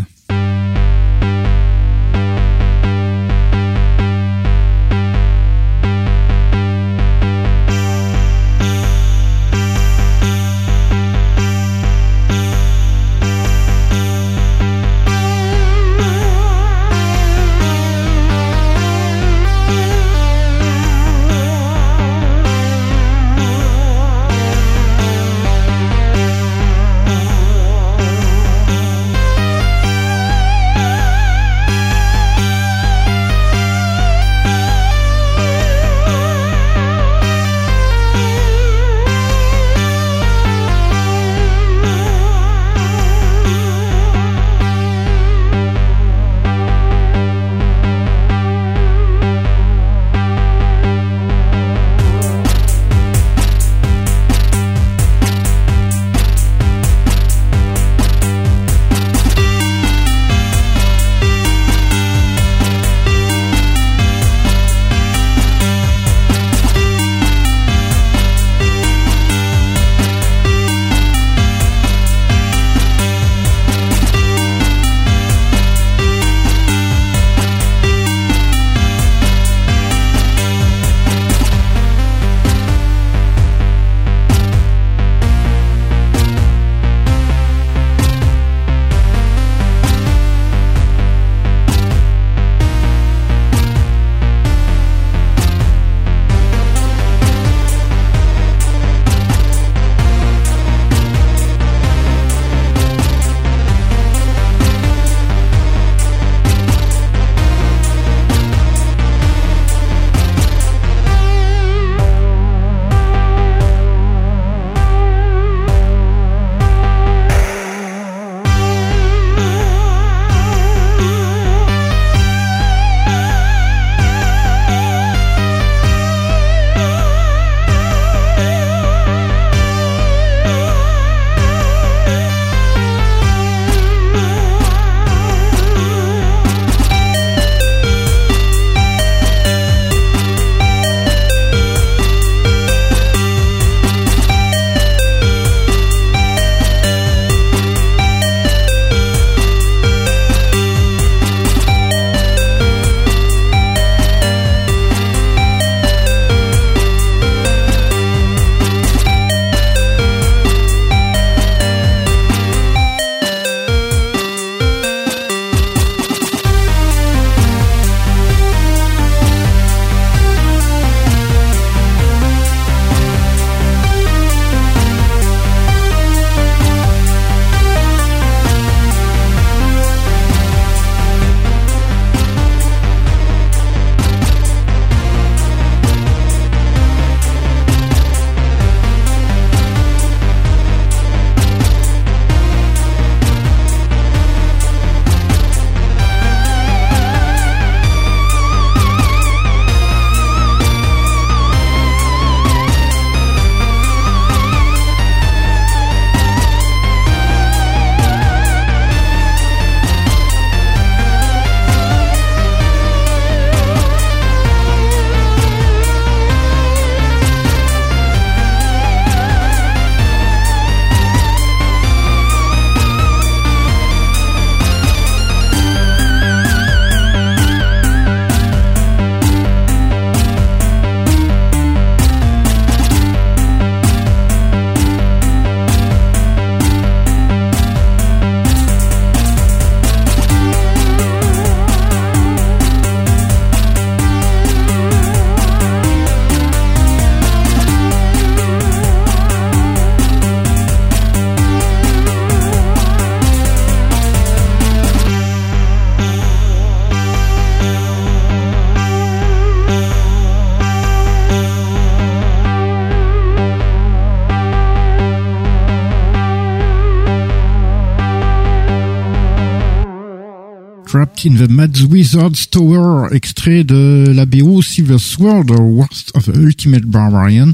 [271.74, 277.52] Mad Wizard's Tower, extrait de la BO Silver Sword, Worst of Ultimate Barbarian.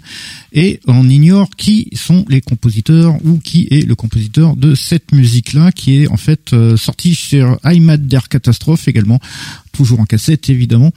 [0.53, 5.73] Et on ignore qui sont les compositeurs ou qui est le compositeur de cette musique-là,
[5.73, 9.21] qui est en fait euh, sortie sur iMad Der Catastrophe également,
[9.73, 10.93] toujours en cassette évidemment.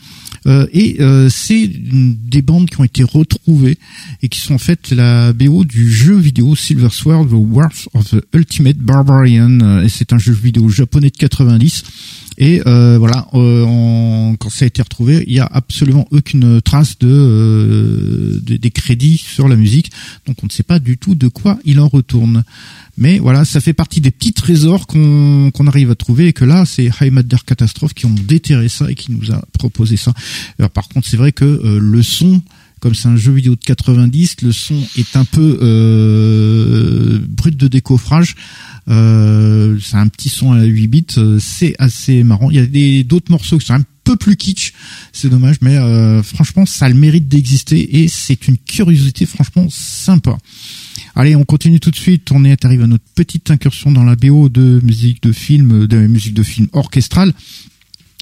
[0.46, 3.78] Euh, et euh, c'est des bandes qui ont été retrouvées
[4.22, 8.10] et qui sont en fait la BO du jeu vidéo Silver Sword, The Wrath of
[8.10, 9.82] the Ultimate Barbarian.
[9.82, 11.84] Et c'est un jeu vidéo japonais de 90.
[12.38, 16.98] Et euh, voilà, euh, quand ça a été retrouvé, il y a absolument aucune trace
[17.00, 19.92] de, euh, des crédits sur la musique,
[20.26, 22.44] donc on ne sait pas du tout de quoi il en retourne.
[22.98, 26.46] Mais voilà, ça fait partie des petits trésors qu'on qu'on arrive à trouver et que
[26.46, 30.14] là, c'est Heimatder Catastrophe qui ont déterré ça et qui nous a proposé ça.
[30.60, 32.42] Alors, par contre, c'est vrai que euh, le son,
[32.80, 37.68] comme c'est un jeu vidéo de 90, le son est un peu euh, brut de
[37.68, 38.36] décoffrage.
[38.90, 42.50] Euh, c'est un petit son à 8 bits, euh, c'est assez marrant.
[42.50, 44.74] Il y a des d'autres morceaux qui sont un peu plus kitsch,
[45.14, 49.68] c'est dommage, mais euh, franchement, ça a le mérite d'exister et c'est une curiosité franchement
[49.70, 50.38] sympa.
[51.16, 52.32] Allez, on continue tout de suite.
[52.32, 55.98] On est arrivé à notre petite incursion dans la BO de musique de film, de
[56.08, 57.34] musique de film orchestrale.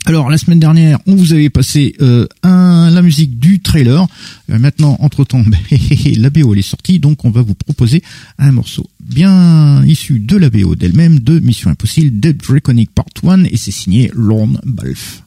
[0.06, 4.08] Alors la semaine dernière, on vous avait passé euh, un, la musique du trailer.
[4.50, 5.44] Euh, maintenant, entre temps,
[6.18, 8.02] la BO elle est sortie, donc on va vous proposer
[8.40, 13.44] un morceau bien issu de la BO d'elle-même de Mission Impossible Dead Reckoning Part 1
[13.46, 15.24] et c'est signé Lorne Balfe.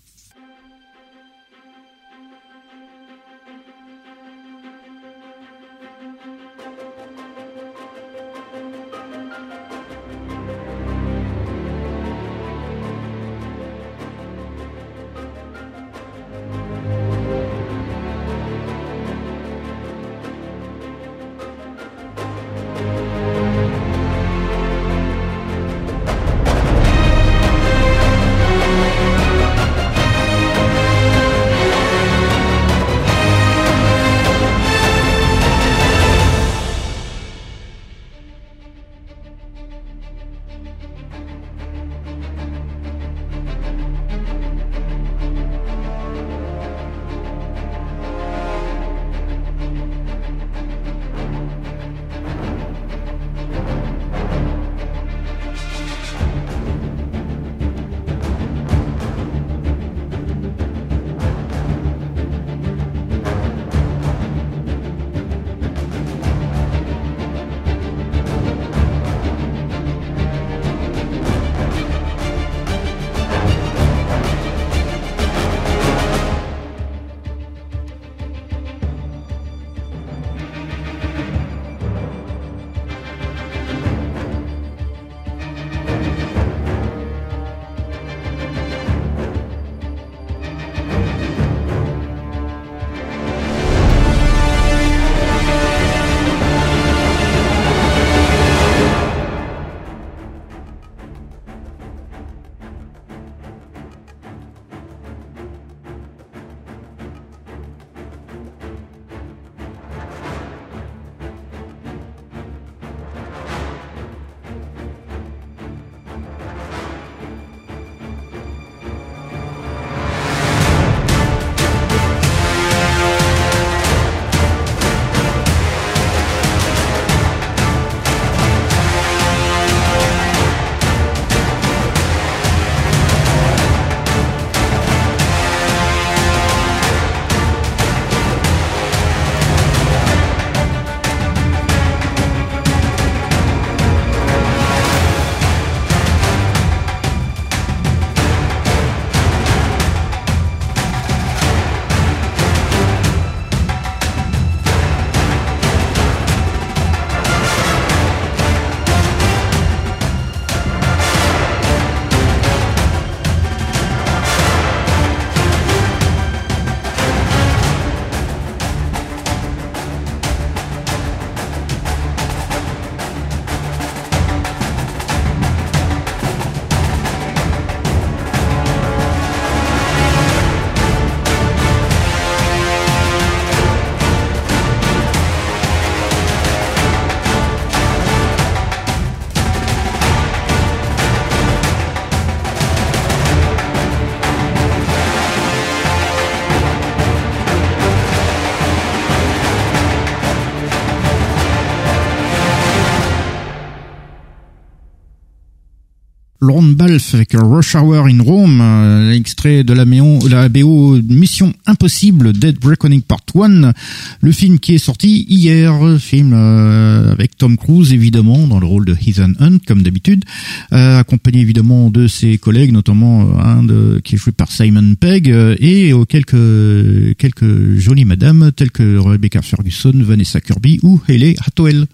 [206.75, 212.57] Balfe avec Rush Hour in Rome, euh, extrait de la, la BO Mission Impossible Dead
[212.65, 213.73] Reckoning Part 1,
[214.21, 218.85] le film qui est sorti hier, film euh, avec Tom Cruise évidemment dans le rôle
[218.85, 220.25] de Ethan Hunt comme d'habitude,
[220.73, 225.29] euh, accompagné évidemment de ses collègues, notamment un de, qui est joué par Simon Pegg
[225.29, 231.87] et quelques quelques jolies madames telles que Rebecca Ferguson, Vanessa Kirby ou Hayley Atwell.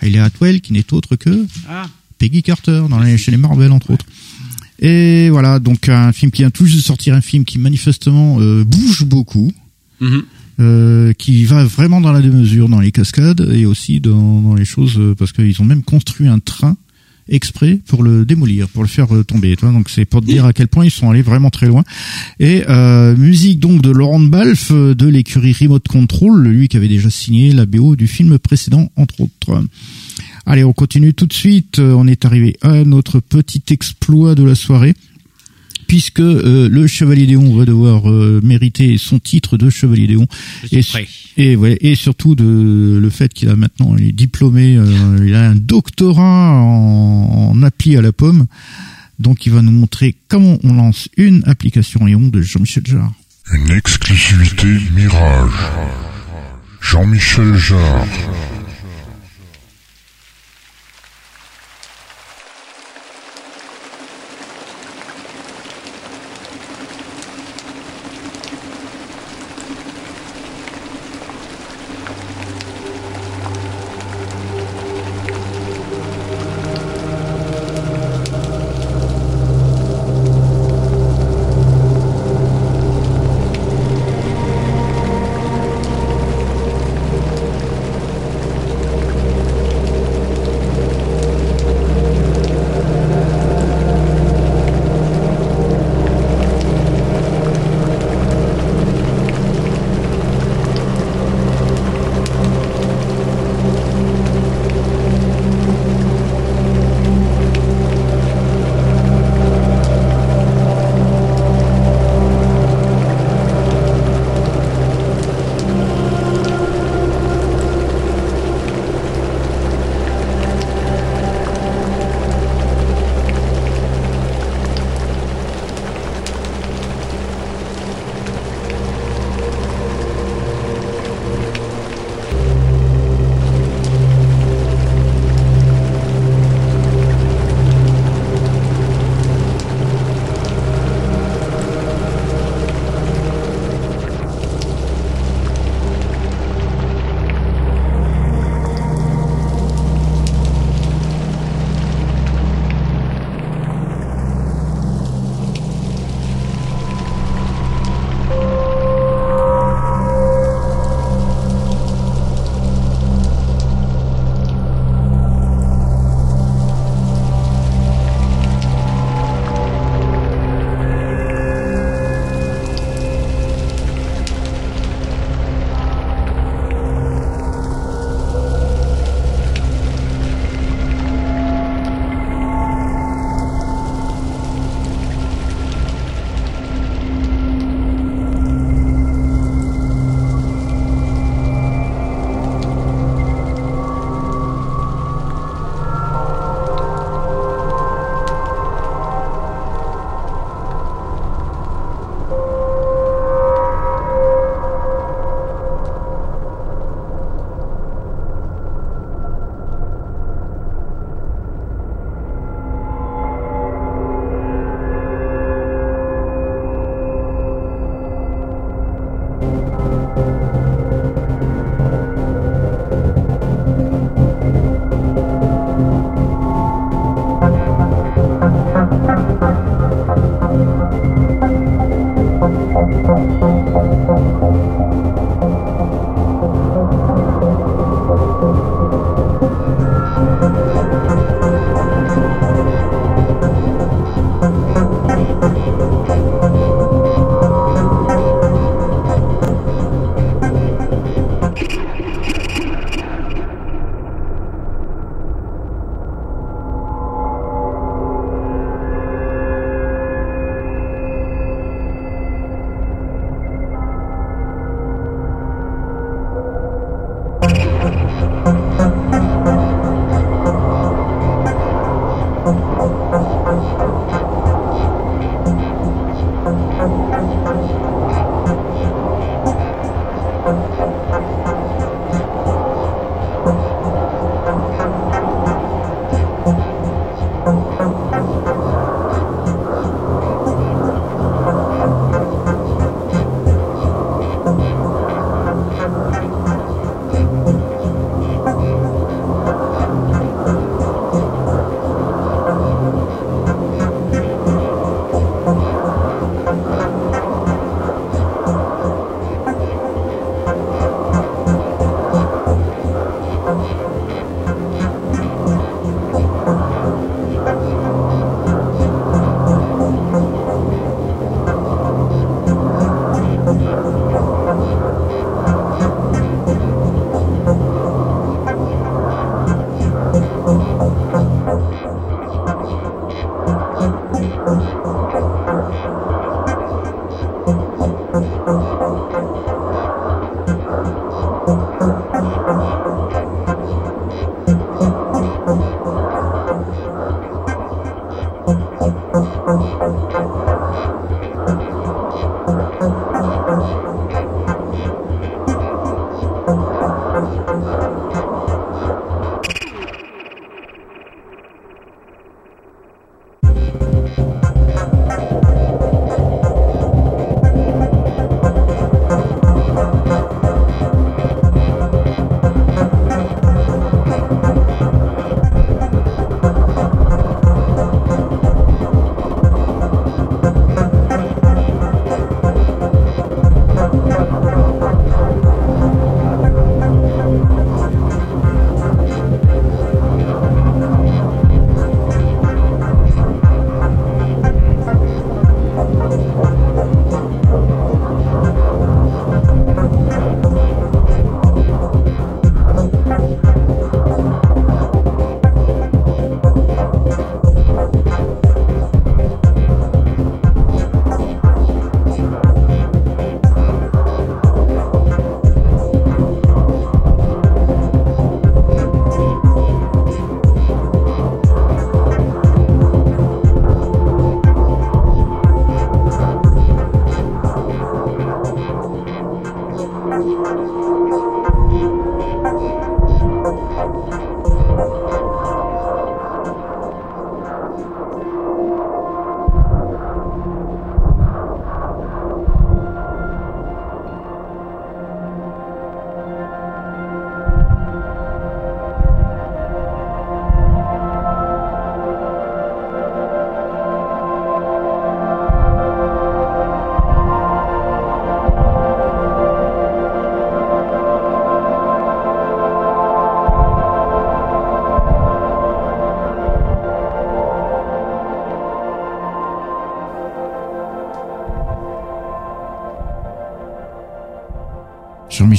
[0.00, 1.86] Hayley Atwell qui n'est autre que ah.
[2.18, 4.06] Peggy Carter dans les, chez les Marvel entre autres.
[4.80, 8.40] Et voilà, donc un film qui vient tout juste de sortir, un film qui manifestement
[8.40, 9.52] euh, bouge beaucoup,
[10.00, 10.22] mhm.
[10.60, 14.64] euh, qui va vraiment dans la démesure, dans les cascades et aussi dans, dans les
[14.64, 16.76] choses, euh, parce qu'ils ont même construit un train
[17.28, 19.56] exprès pour le démolir, pour le faire euh, tomber.
[19.56, 21.84] Toi, donc c'est pour te dire à quel point ils sont allés vraiment très loin.
[22.38, 27.10] Et euh, musique donc de Laurent Balfe de l'écurie Remote Control, lui qui avait déjà
[27.10, 29.64] signé la BO du film précédent entre autres.
[30.50, 31.78] Allez, on continue tout de suite.
[31.78, 34.94] Euh, on est arrivé à notre petit exploit de la soirée
[35.86, 40.26] puisque euh, le Chevalier Déon va devoir euh, mériter son titre de Chevalier Déon
[40.72, 40.80] et,
[41.36, 44.78] et, ouais, et surtout de le fait qu'il a maintenant il est diplômé,
[45.22, 48.46] il a un doctorat en, en, appli à la pomme,
[49.18, 53.14] donc il va nous montrer comment on lance une application Rayon de Jean-Michel Jarre.
[53.52, 55.52] Une exclusivité Mirage.
[56.82, 58.06] Jean-Michel Jarre.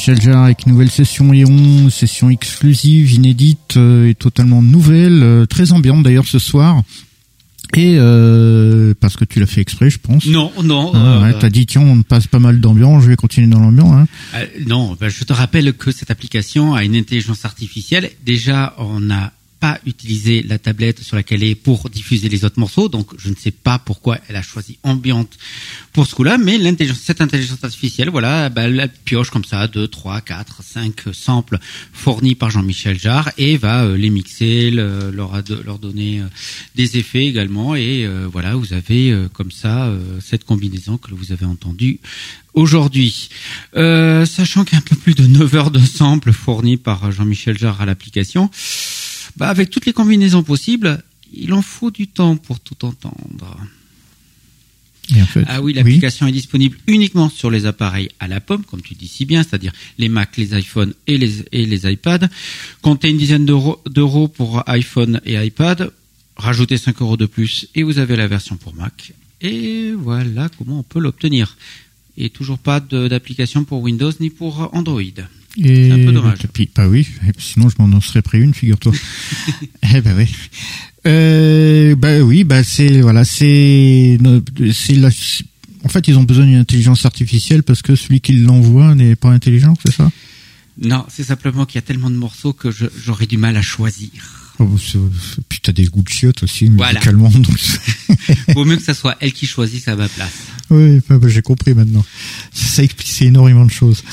[0.10, 5.72] Jean-Michel Jarre avec nouvelle session Léon, session exclusive, inédite euh, et totalement nouvelle, euh, très
[5.72, 6.82] ambiante d'ailleurs ce soir.
[7.76, 10.26] Et euh, parce que tu l'as fait exprès, je pense.
[10.26, 10.92] Non, non.
[10.96, 14.08] Ah, ouais, T'as dit tiens, on passe pas mal d'ambiance, je vais continuer dans l'ambiance.
[14.34, 14.46] Hein.
[14.66, 18.10] non, ben, je te rappelle que cette application a une intelligence artificielle.
[18.26, 22.60] Déjà, on a pas utilisé la tablette sur laquelle elle est pour diffuser les autres
[22.60, 25.38] morceaux, donc je ne sais pas pourquoi elle a choisi ambiante
[25.94, 29.88] pour ce coup-là, mais l'intelligence, cette intelligence artificielle, voilà, bah, elle pioche comme ça 2,
[29.88, 31.60] 3, 4, 5 samples
[31.92, 35.34] fournis par Jean-Michel Jarre et va euh, les mixer, le, leur,
[35.66, 36.26] leur donner euh,
[36.76, 39.92] des effets également, et euh, voilà, vous avez comme ça
[40.22, 42.00] cette combinaison que vous avez entendue
[42.54, 43.30] aujourd'hui.
[43.74, 47.58] sachant qu'il y a un peu plus de 9 heures de samples fournis par Jean-Michel
[47.58, 48.50] Jarre à l'application,
[49.40, 51.02] bah, avec toutes les combinaisons possibles,
[51.34, 53.58] il en faut du temps pour tout entendre.
[55.48, 59.08] ah oui, l'application est disponible uniquement sur les appareils à la pomme, comme tu dis
[59.08, 62.28] si bien, c'est-à-dire les Mac, les iPhones et les, et les iPads.
[62.82, 65.92] Comptez une dizaine d'euros pour iPhone et iPad.
[66.36, 69.14] Rajoutez 5 euros de plus et vous avez la version pour Mac.
[69.42, 71.58] Et voilà comment on peut l'obtenir.
[72.18, 75.02] Et toujours pas d'application pour Windows ni pour Android.
[75.58, 76.40] C'est un peu dommage.
[76.76, 77.08] bah oui,
[77.38, 78.94] sinon je m'en en serais pris une, figure-toi.
[79.96, 80.28] eh ben oui.
[81.08, 84.18] Euh, bah oui, bah c'est voilà, c'est
[84.74, 85.10] c'est la
[85.84, 89.30] en fait, ils ont besoin d'une intelligence artificielle parce que celui qui l'envoie n'est pas
[89.30, 90.12] intelligent, c'est ça?
[90.82, 94.10] Non, c'est simplement qu'il y a tellement de morceaux que j'aurais du mal à choisir.
[94.60, 94.68] Oh,
[95.48, 97.30] puis t'as des goûts de chiottes aussi, musicalement.
[97.30, 97.58] Donc...
[98.56, 100.34] Vaut mieux que ça soit elle qui choisisse à ma place.
[100.70, 102.04] Oui, bah, bah, j'ai compris maintenant.
[102.54, 104.04] Ça explique énormément de choses.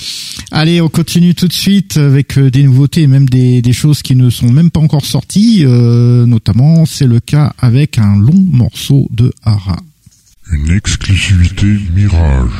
[0.51, 4.02] Allez, on continue tout de suite avec euh, des nouveautés et même des, des choses
[4.02, 5.64] qui ne sont même pas encore sorties.
[5.64, 9.78] Euh, notamment, c'est le cas avec un long morceau de Hara.
[10.52, 12.51] Une exclusivité Mirage.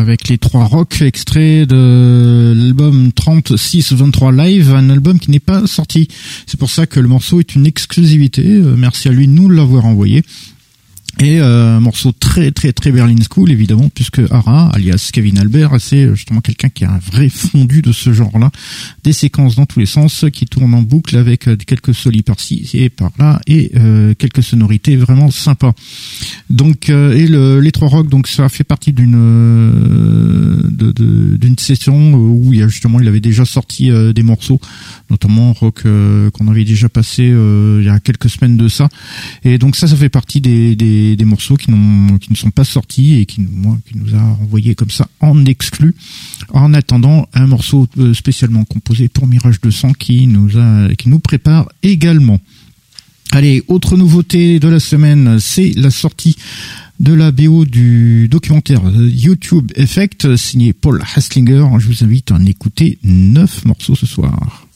[0.00, 6.08] Avec les trois rocks extraits de l'album 3623 Live, un album qui n'est pas sorti.
[6.46, 8.42] C'est pour ça que le morceau est une exclusivité.
[8.44, 10.22] Euh, merci à lui de nous l'avoir envoyé.
[11.18, 15.80] Et euh, un morceau très très très Berlin School évidemment puisque Ara alias Kevin Albert
[15.80, 18.52] c'est justement quelqu'un qui a un vrai fondu de ce genre-là,
[19.02, 22.70] des séquences dans tous les sens qui tournent en boucle avec euh, quelques solis par-ci
[22.74, 25.72] et par-là et euh, quelques sonorités vraiment sympas.
[26.50, 29.18] Donc et le, les trois rocks donc ça fait partie d'une
[30.70, 34.60] d'une session où il y a justement il avait déjà sorti des morceaux
[35.10, 35.82] notamment rock
[36.32, 38.88] qu'on avait déjà passé il y a quelques semaines de ça
[39.44, 42.64] et donc ça ça fait partie des, des des, morceaux qui, qui ne sont pas
[42.64, 45.94] sortis et qui, moi, qui nous a envoyé comme ça en exclu.
[46.50, 51.20] En attendant, un morceau euh, spécialement composé pour Mirage 200 qui nous a, qui nous
[51.20, 52.40] prépare également.
[53.32, 56.36] Allez, autre nouveauté de la semaine, c'est la sortie
[56.98, 61.64] de la BO du documentaire YouTube Effect signé Paul Haslinger.
[61.78, 64.66] Je vous invite à en écouter neuf morceaux ce soir.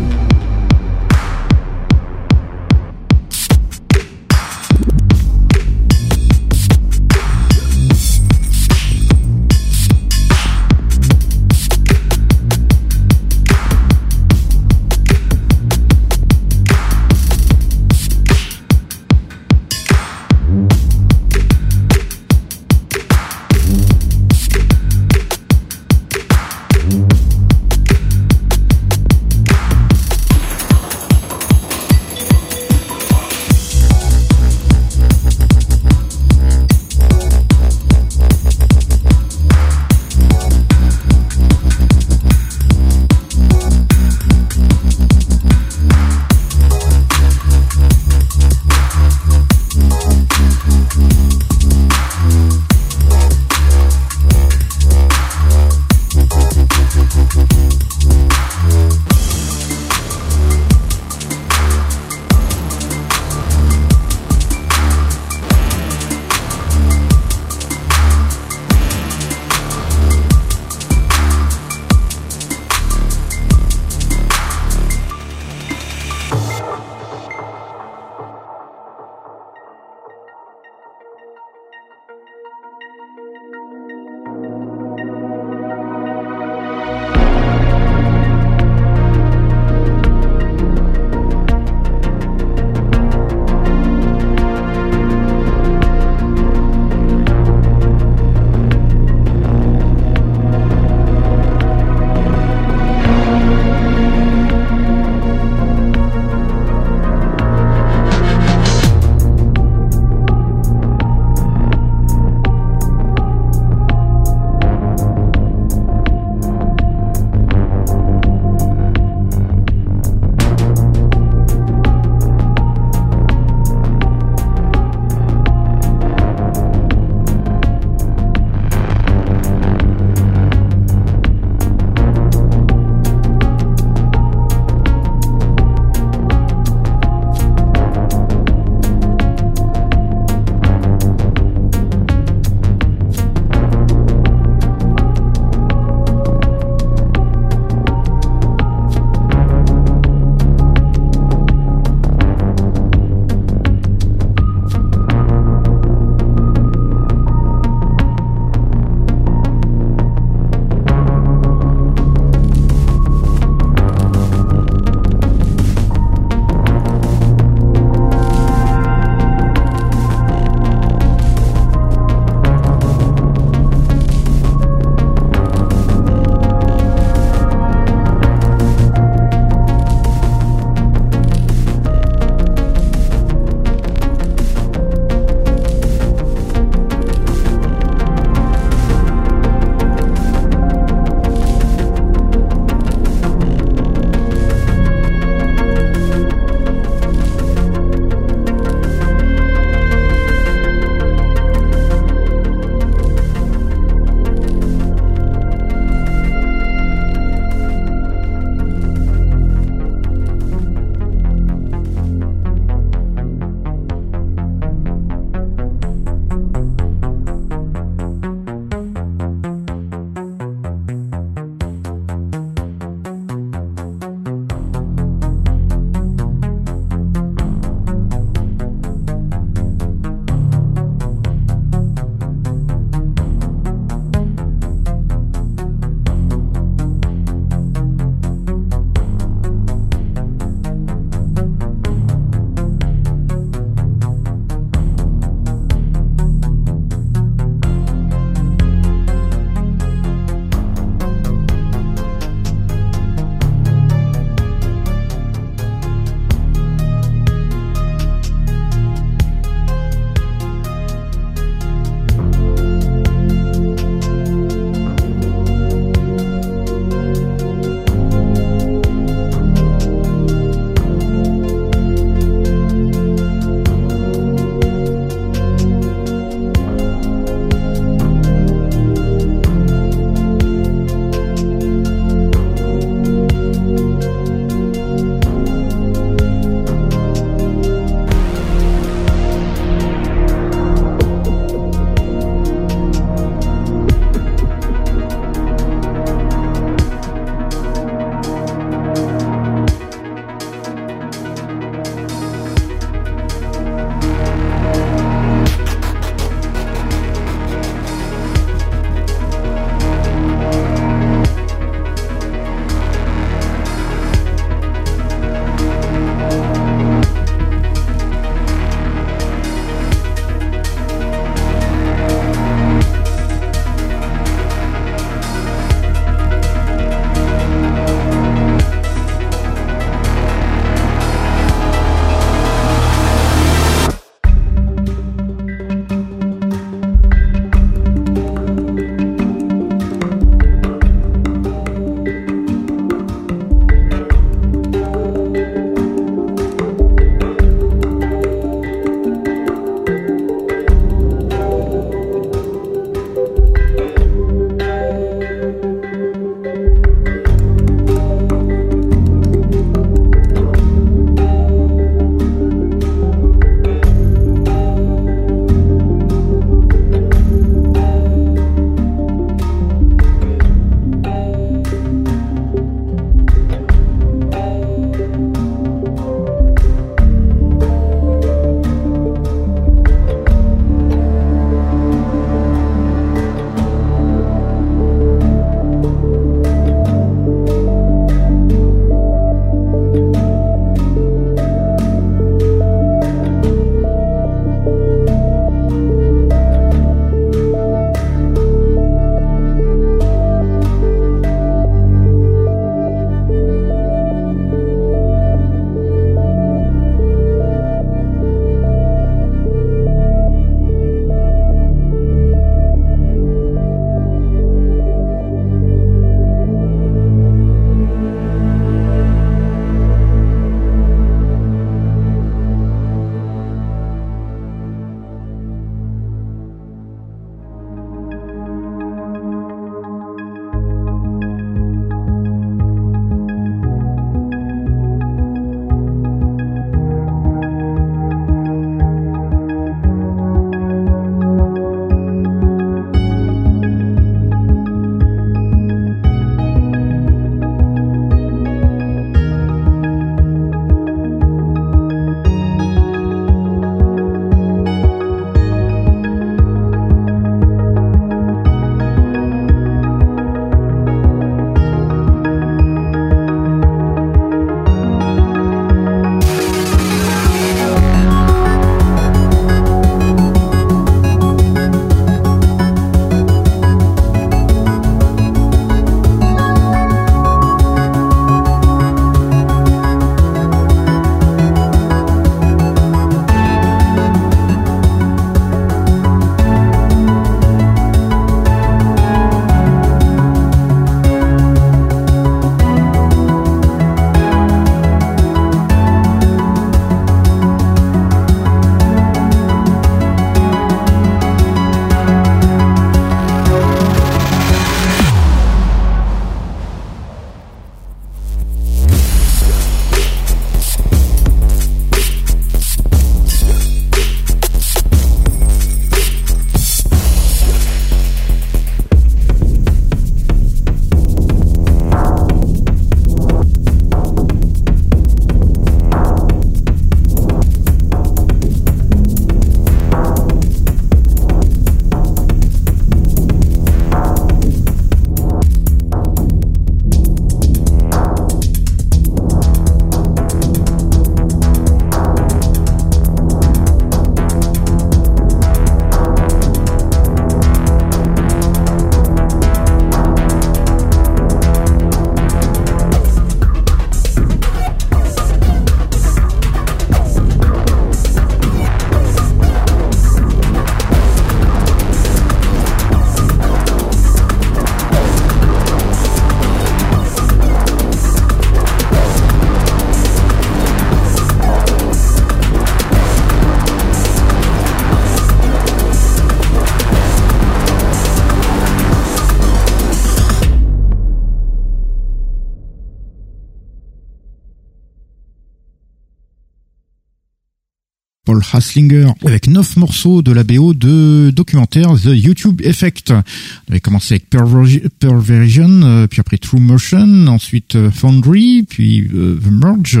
[588.52, 593.10] Haslinger, avec neuf morceaux de la BO de documentaire The YouTube Effect.
[593.12, 599.50] On avait commencé avec Perversion, euh, puis après True Motion, ensuite euh, Foundry, puis The
[599.50, 600.00] Merge,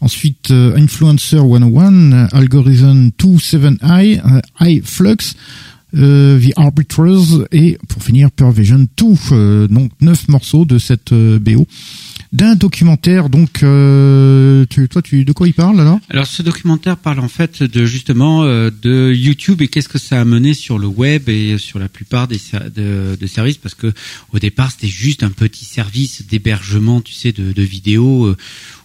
[0.00, 4.20] ensuite Influencer 101, Algorithm 27i,
[4.60, 5.34] High Flux,
[5.92, 11.66] The Arbiters et pour finir Perversion 2, donc neuf morceaux de cette BO
[12.32, 13.28] d'un documentaire.
[13.28, 15.98] Donc, euh, tu, toi, tu de quoi il parle alors?
[16.08, 20.20] Alors, ce documentaire parle en fait de justement euh, de YouTube et qu'est-ce que ça
[20.20, 22.38] a mené sur le web et sur la plupart des
[22.74, 23.92] de, services parce que
[24.32, 28.26] au départ c'était juste un petit service d'hébergement, tu sais, de, vidéos.
[28.26, 28.36] Euh,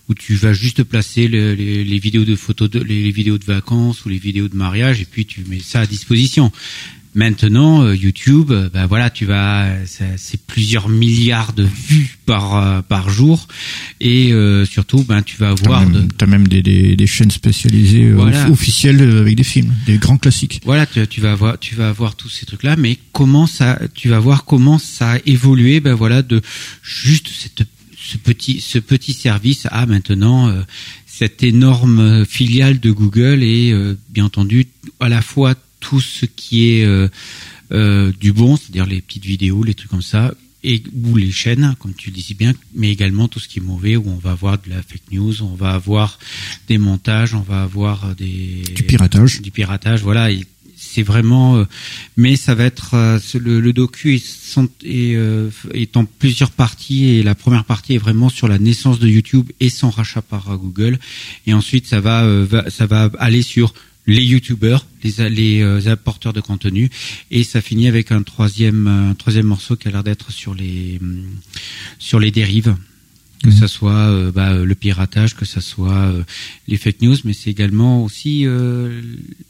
[0.07, 4.19] où tu vas juste placer les, vidéos de photos, les, vidéos de vacances ou les
[4.19, 6.51] vidéos de mariage, et puis tu mets ça à disposition.
[7.15, 12.81] Maintenant, euh, YouTube, euh, bah voilà, tu vas, c'est plusieurs milliards de vues par euh,
[12.81, 13.47] par jour,
[14.01, 14.33] et
[14.69, 15.85] surtout, ben tu vas avoir.
[15.85, 20.17] T'as même, as même des, des, des, chaînes spécialisées officielles avec des films, des grands
[20.17, 20.59] classiques.
[20.65, 24.09] Voilà, tu, tu vas avoir, tu vas avoir tous ces trucs-là, mais comment ça, tu
[24.09, 26.41] vas voir comment ça a évolué, ben voilà, de
[26.83, 27.65] juste cette
[27.97, 30.53] ce petit ce petit service à maintenant
[31.05, 33.73] cette énorme filiale de Google et
[34.09, 34.67] bien entendu
[34.99, 37.07] à la fois tout ce qui est euh,
[37.71, 40.33] euh, du bon, c'est-à-dire les petites vidéos, les trucs comme ça,
[40.63, 43.61] et ou les chaînes, comme tu le disais bien, mais également tout ce qui est
[43.61, 46.17] mauvais, où on va avoir de la fake news, on va avoir
[46.67, 50.29] des montages, on va avoir des du piratage, du piratage, voilà.
[50.75, 51.65] c'est vraiment, euh,
[52.17, 57.93] mais ça va être le, docu est, est, en plusieurs parties et la première partie
[57.93, 60.97] est vraiment sur la naissance de YouTube et son rachat par Google,
[61.45, 62.27] et ensuite ça va,
[62.69, 63.75] ça va aller sur
[64.07, 66.89] les youtubeurs, les, les euh, apporteurs de contenu,
[67.31, 70.99] et ça finit avec un troisième, un troisième morceau qui a l'air d'être sur les
[71.01, 71.25] hum,
[71.99, 72.75] sur les dérives,
[73.43, 73.61] que ce mhm.
[73.61, 76.23] ça soit euh, bah, le piratage, que ça soit euh,
[76.67, 78.45] les fake news, mais c'est également aussi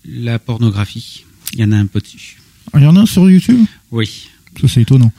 [0.05, 1.25] la pornographie.
[1.53, 2.37] Il y en a un peu dessus.
[2.73, 3.65] Il y en a un sur YouTube?
[3.91, 4.27] Oui.
[4.59, 5.11] Ça c'est étonnant.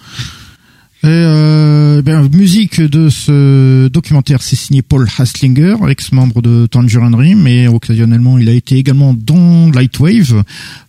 [1.06, 7.42] Et euh, ben, musique de ce documentaire, c'est signé Paul Haslinger, ex-membre de Tangerine Dream,
[7.42, 10.42] mais occasionnellement, il a été également dans Lightwave,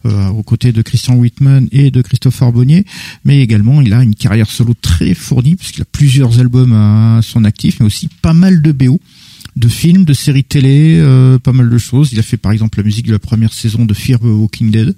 [0.05, 2.83] euh, aux côtés de Christian Whitman et de Christophe Arbonnier,
[3.25, 7.43] mais également, il a une carrière solo très fournie, puisqu'il a plusieurs albums à son
[7.43, 8.99] actif, mais aussi pas mal de BO
[9.55, 12.11] de films, de séries télé, euh, pas mal de choses.
[12.11, 14.71] Il a fait par exemple la musique de la première saison de Fear the Walking
[14.71, 14.95] Dead.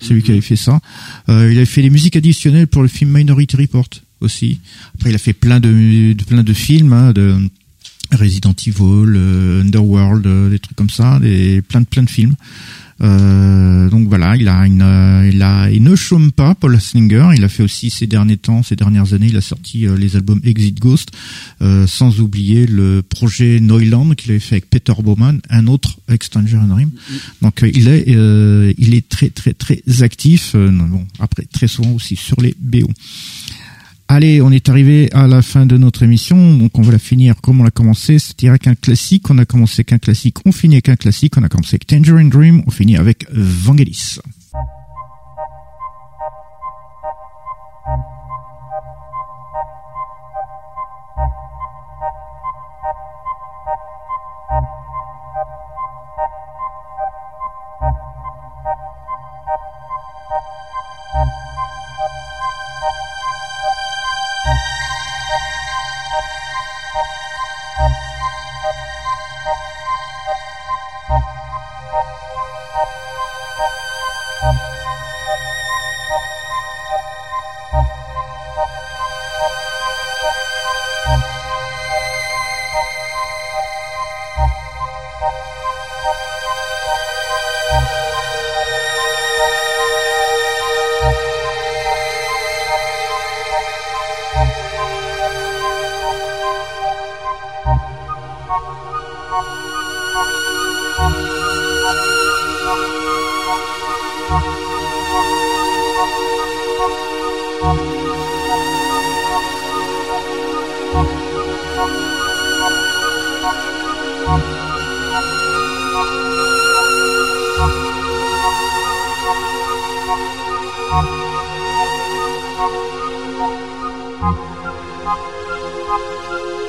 [0.00, 0.80] C'est lui qui avait fait ça.
[1.28, 3.88] Euh, il avait fait les musiques additionnelles pour le film Minority Report
[4.22, 4.60] aussi.
[4.94, 7.36] Après, il a fait plein de, plein de films, hein, de
[8.12, 12.34] Resident Evil, euh, Underworld, euh, des trucs comme ça, des plein de plein de films.
[13.00, 17.30] Euh, donc voilà, il ne chôme pas, Paul Slinger.
[17.34, 20.40] Il a fait aussi ces derniers temps, ces dernières années, il a sorti les albums
[20.44, 21.10] Exit Ghost,
[21.60, 26.90] sans oublier le projet Neuland qu'il avait fait avec Peter Bowman, un autre Extanger Dream.
[27.40, 28.04] Donc il est,
[28.78, 30.54] il est très très très actif.
[30.54, 32.88] bon, après très souvent aussi sur les BO.
[34.14, 37.34] Allez, on est arrivé à la fin de notre émission, donc on va la finir
[37.40, 39.30] comme on l'a commencé, c'est-à-dire avec un classique.
[39.30, 41.32] On a commencé avec un classique, on finit avec un classique.
[41.38, 44.18] On a commencé avec Tangerine Dream, on finit avec Vangelis.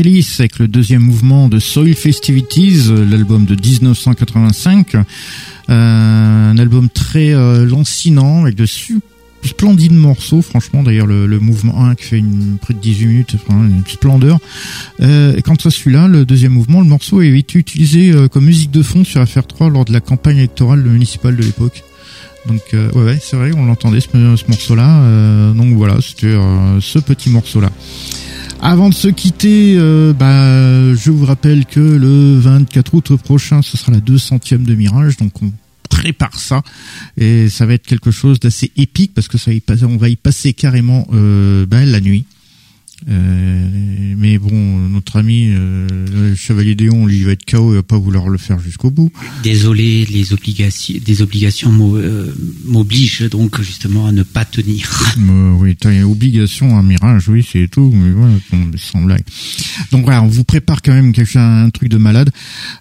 [0.00, 4.94] avec le deuxième mouvement de Soil Festivities, l'album de 1985.
[4.94, 8.64] Euh, un album très euh, lancinant avec de
[9.42, 13.60] splendides morceaux, franchement d'ailleurs le, mouvement 1 qui fait une, près de 18 minutes, enfin,
[13.60, 14.38] une splendeur.
[15.00, 18.44] Euh, et quant à celui-là, le deuxième mouvement, le morceau avait été utilisé euh, comme
[18.44, 21.82] musique de fond sur FR3 lors de la campagne électorale municipale de l'époque.
[22.46, 24.16] Donc ouais, ouais c'est vrai, on l'entendait ce
[24.48, 25.52] morceau-là.
[25.54, 26.34] donc voilà, c'était
[26.80, 27.68] ce petit morceau-là.
[28.60, 33.76] Avant de se quitter, euh, bah, je vous rappelle que le 24 août prochain, ce
[33.76, 35.52] sera la 200e de Mirage, donc on
[35.88, 36.62] prépare ça
[37.16, 39.50] et ça va être quelque chose d'assez épique parce que ça
[39.82, 42.24] on va y passer carrément euh, bah, la nuit.
[43.08, 44.50] Euh, mais bon,
[44.88, 48.28] notre ami euh, le Chevalier Déon, lui, il va être KO, il va pas vouloir
[48.28, 49.12] le faire jusqu'au bout.
[49.42, 54.90] Désolé, les obligations, des obligations euh, m'obligent donc justement à ne pas tenir.
[55.28, 58.34] Euh, oui, t'as une obligation, un mirage, oui, c'est tout, mais voilà,
[58.76, 59.22] sans blague.
[59.90, 62.30] Donc voilà, on vous prépare quand même quelque chose, un truc de malade.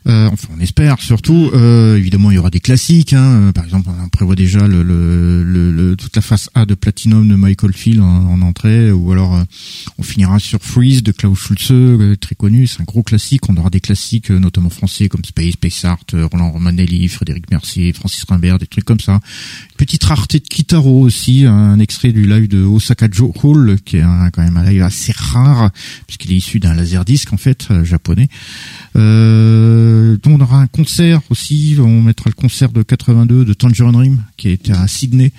[0.07, 1.49] Euh, enfin, on espère surtout.
[1.53, 3.13] Euh, évidemment, il y aura des classiques.
[3.13, 3.51] Hein.
[3.53, 7.35] Par exemple, on prévoit déjà le, le, le, toute la face A de Platinum de
[7.35, 9.43] Michael Field en, en entrée, ou alors euh,
[9.97, 12.65] on finira sur Freeze de Klaus Schulze, euh, très connu.
[12.65, 13.49] C'est un gros classique.
[13.49, 17.93] On aura des classiques, euh, notamment français comme Space, Space Art, Roland Romanelli, Frédéric Mercier,
[17.93, 19.19] Francis Rimbert, des trucs comme ça.
[19.77, 24.01] Petite rareté de Kitaro aussi, un extrait du live de Osaka Joe Hall, qui est
[24.01, 25.69] un, quand même un live assez rare,
[26.07, 28.29] puisqu'il est issu d'un laserdisc en fait, japonais.
[28.95, 34.23] Euh, on aura un concert aussi, on mettra le concert de 82 de Tangerine Dream,
[34.35, 35.31] qui était à Sydney.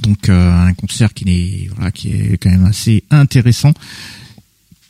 [0.00, 3.72] Donc euh, un concert qui est voilà, qui est quand même assez intéressant.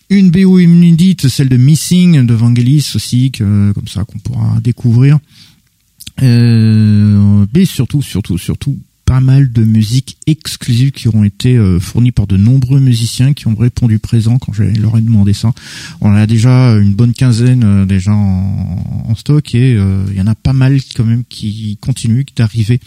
[0.09, 5.18] Une BO inédite, celle de Missing de Vangelis aussi, comme ça qu'on pourra découvrir.
[6.23, 12.10] Euh, mais surtout, surtout, surtout, pas mal de musiques exclusives qui auront été euh, fournies
[12.10, 15.52] par de nombreux musiciens qui ont répondu présent quand je leur ai demandé ça.
[16.01, 20.26] On a déjà une bonne quinzaine euh, déjà en, stock et euh, il y en
[20.26, 22.81] a pas mal quand même qui continuent d'arriver.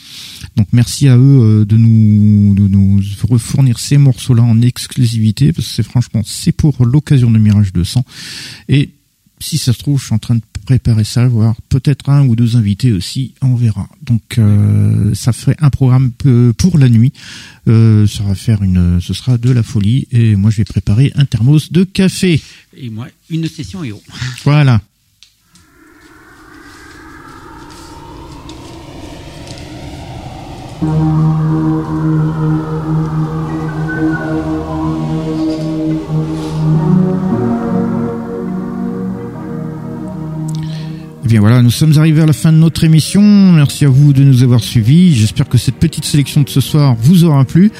[0.57, 3.01] Donc merci à eux de nous de nous
[3.39, 8.05] fournir ces morceaux-là en exclusivité parce que c'est franchement c'est pour l'occasion de Mirage 200
[8.67, 8.91] et
[9.39, 12.35] si ça se trouve, je suis en train de préparer ça, voir peut-être un ou
[12.35, 13.89] deux invités aussi, on verra.
[14.03, 17.11] Donc euh, ça ferait un programme pour la nuit.
[17.67, 21.11] Euh, ça va faire une, ce sera de la folie et moi je vais préparer
[21.15, 22.39] un thermos de café.
[22.77, 23.91] Et moi une session et
[24.43, 24.79] Voilà.
[41.29, 43.21] Eh bien voilà, nous sommes arrivés à la fin de notre émission.
[43.21, 45.13] Merci à vous de nous avoir suivis.
[45.13, 47.71] J'espère que cette petite sélection de ce soir vous aura plu.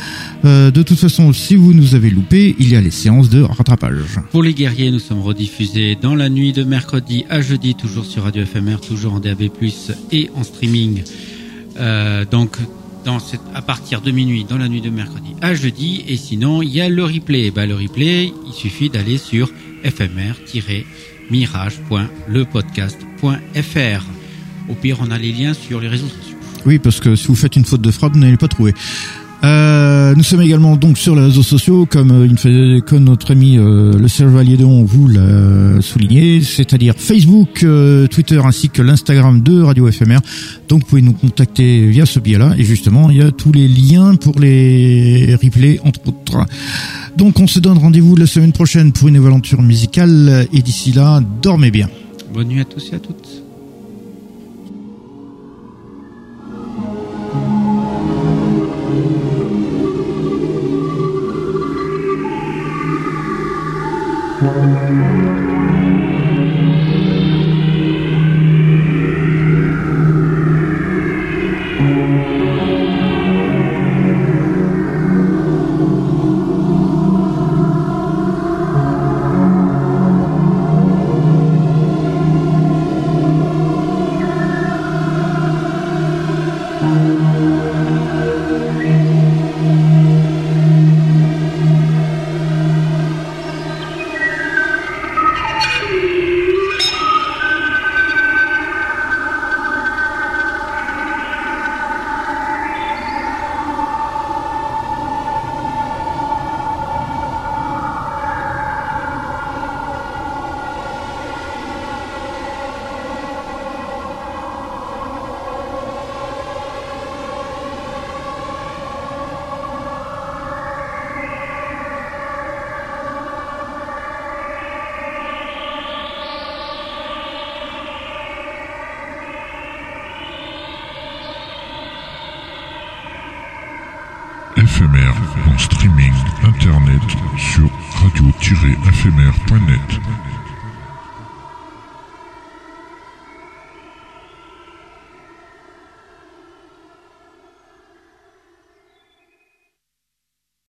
[0.45, 3.41] Euh, de toute façon, si vous nous avez loupé, il y a les séances de
[3.41, 4.19] rattrapage.
[4.29, 8.21] Pour les guerriers, nous sommes rediffusés dans la nuit de mercredi à jeudi, toujours sur
[8.21, 9.49] Radio FMR, toujours en DAB+,
[10.11, 11.01] et en streaming.
[11.79, 12.55] Euh, donc,
[13.55, 16.03] à partir de minuit, dans la nuit de mercredi à jeudi.
[16.07, 17.49] Et sinon, il y a le replay.
[17.49, 19.49] Bah, le replay, il suffit d'aller sur
[19.83, 20.35] fmr-
[21.29, 24.05] mirage.lepodcast.fr.
[24.69, 26.37] Au pire, on a les liens sur les réseaux sociaux.
[26.65, 28.73] Oui, parce que si vous faites une faute de frappe, vous n'allez pas trouver.
[29.43, 33.97] Euh, nous sommes également donc sur les réseaux sociaux, comme, euh, comme notre ami euh,
[33.97, 39.89] le Chevalier de vous l'a souligné, c'est-à-dire Facebook, euh, Twitter ainsi que l'Instagram de Radio
[39.89, 40.19] FMR.
[40.67, 42.53] Donc vous pouvez nous contacter via ce biais-là.
[42.57, 46.45] Et justement, il y a tous les liens pour les replays, entre autres.
[47.19, 50.47] Donc on se donne rendez-vous la semaine prochaine pour une aventure musicale.
[50.53, 51.89] Et d'ici là, dormez bien.
[52.33, 53.43] Bonne nuit à tous et à toutes.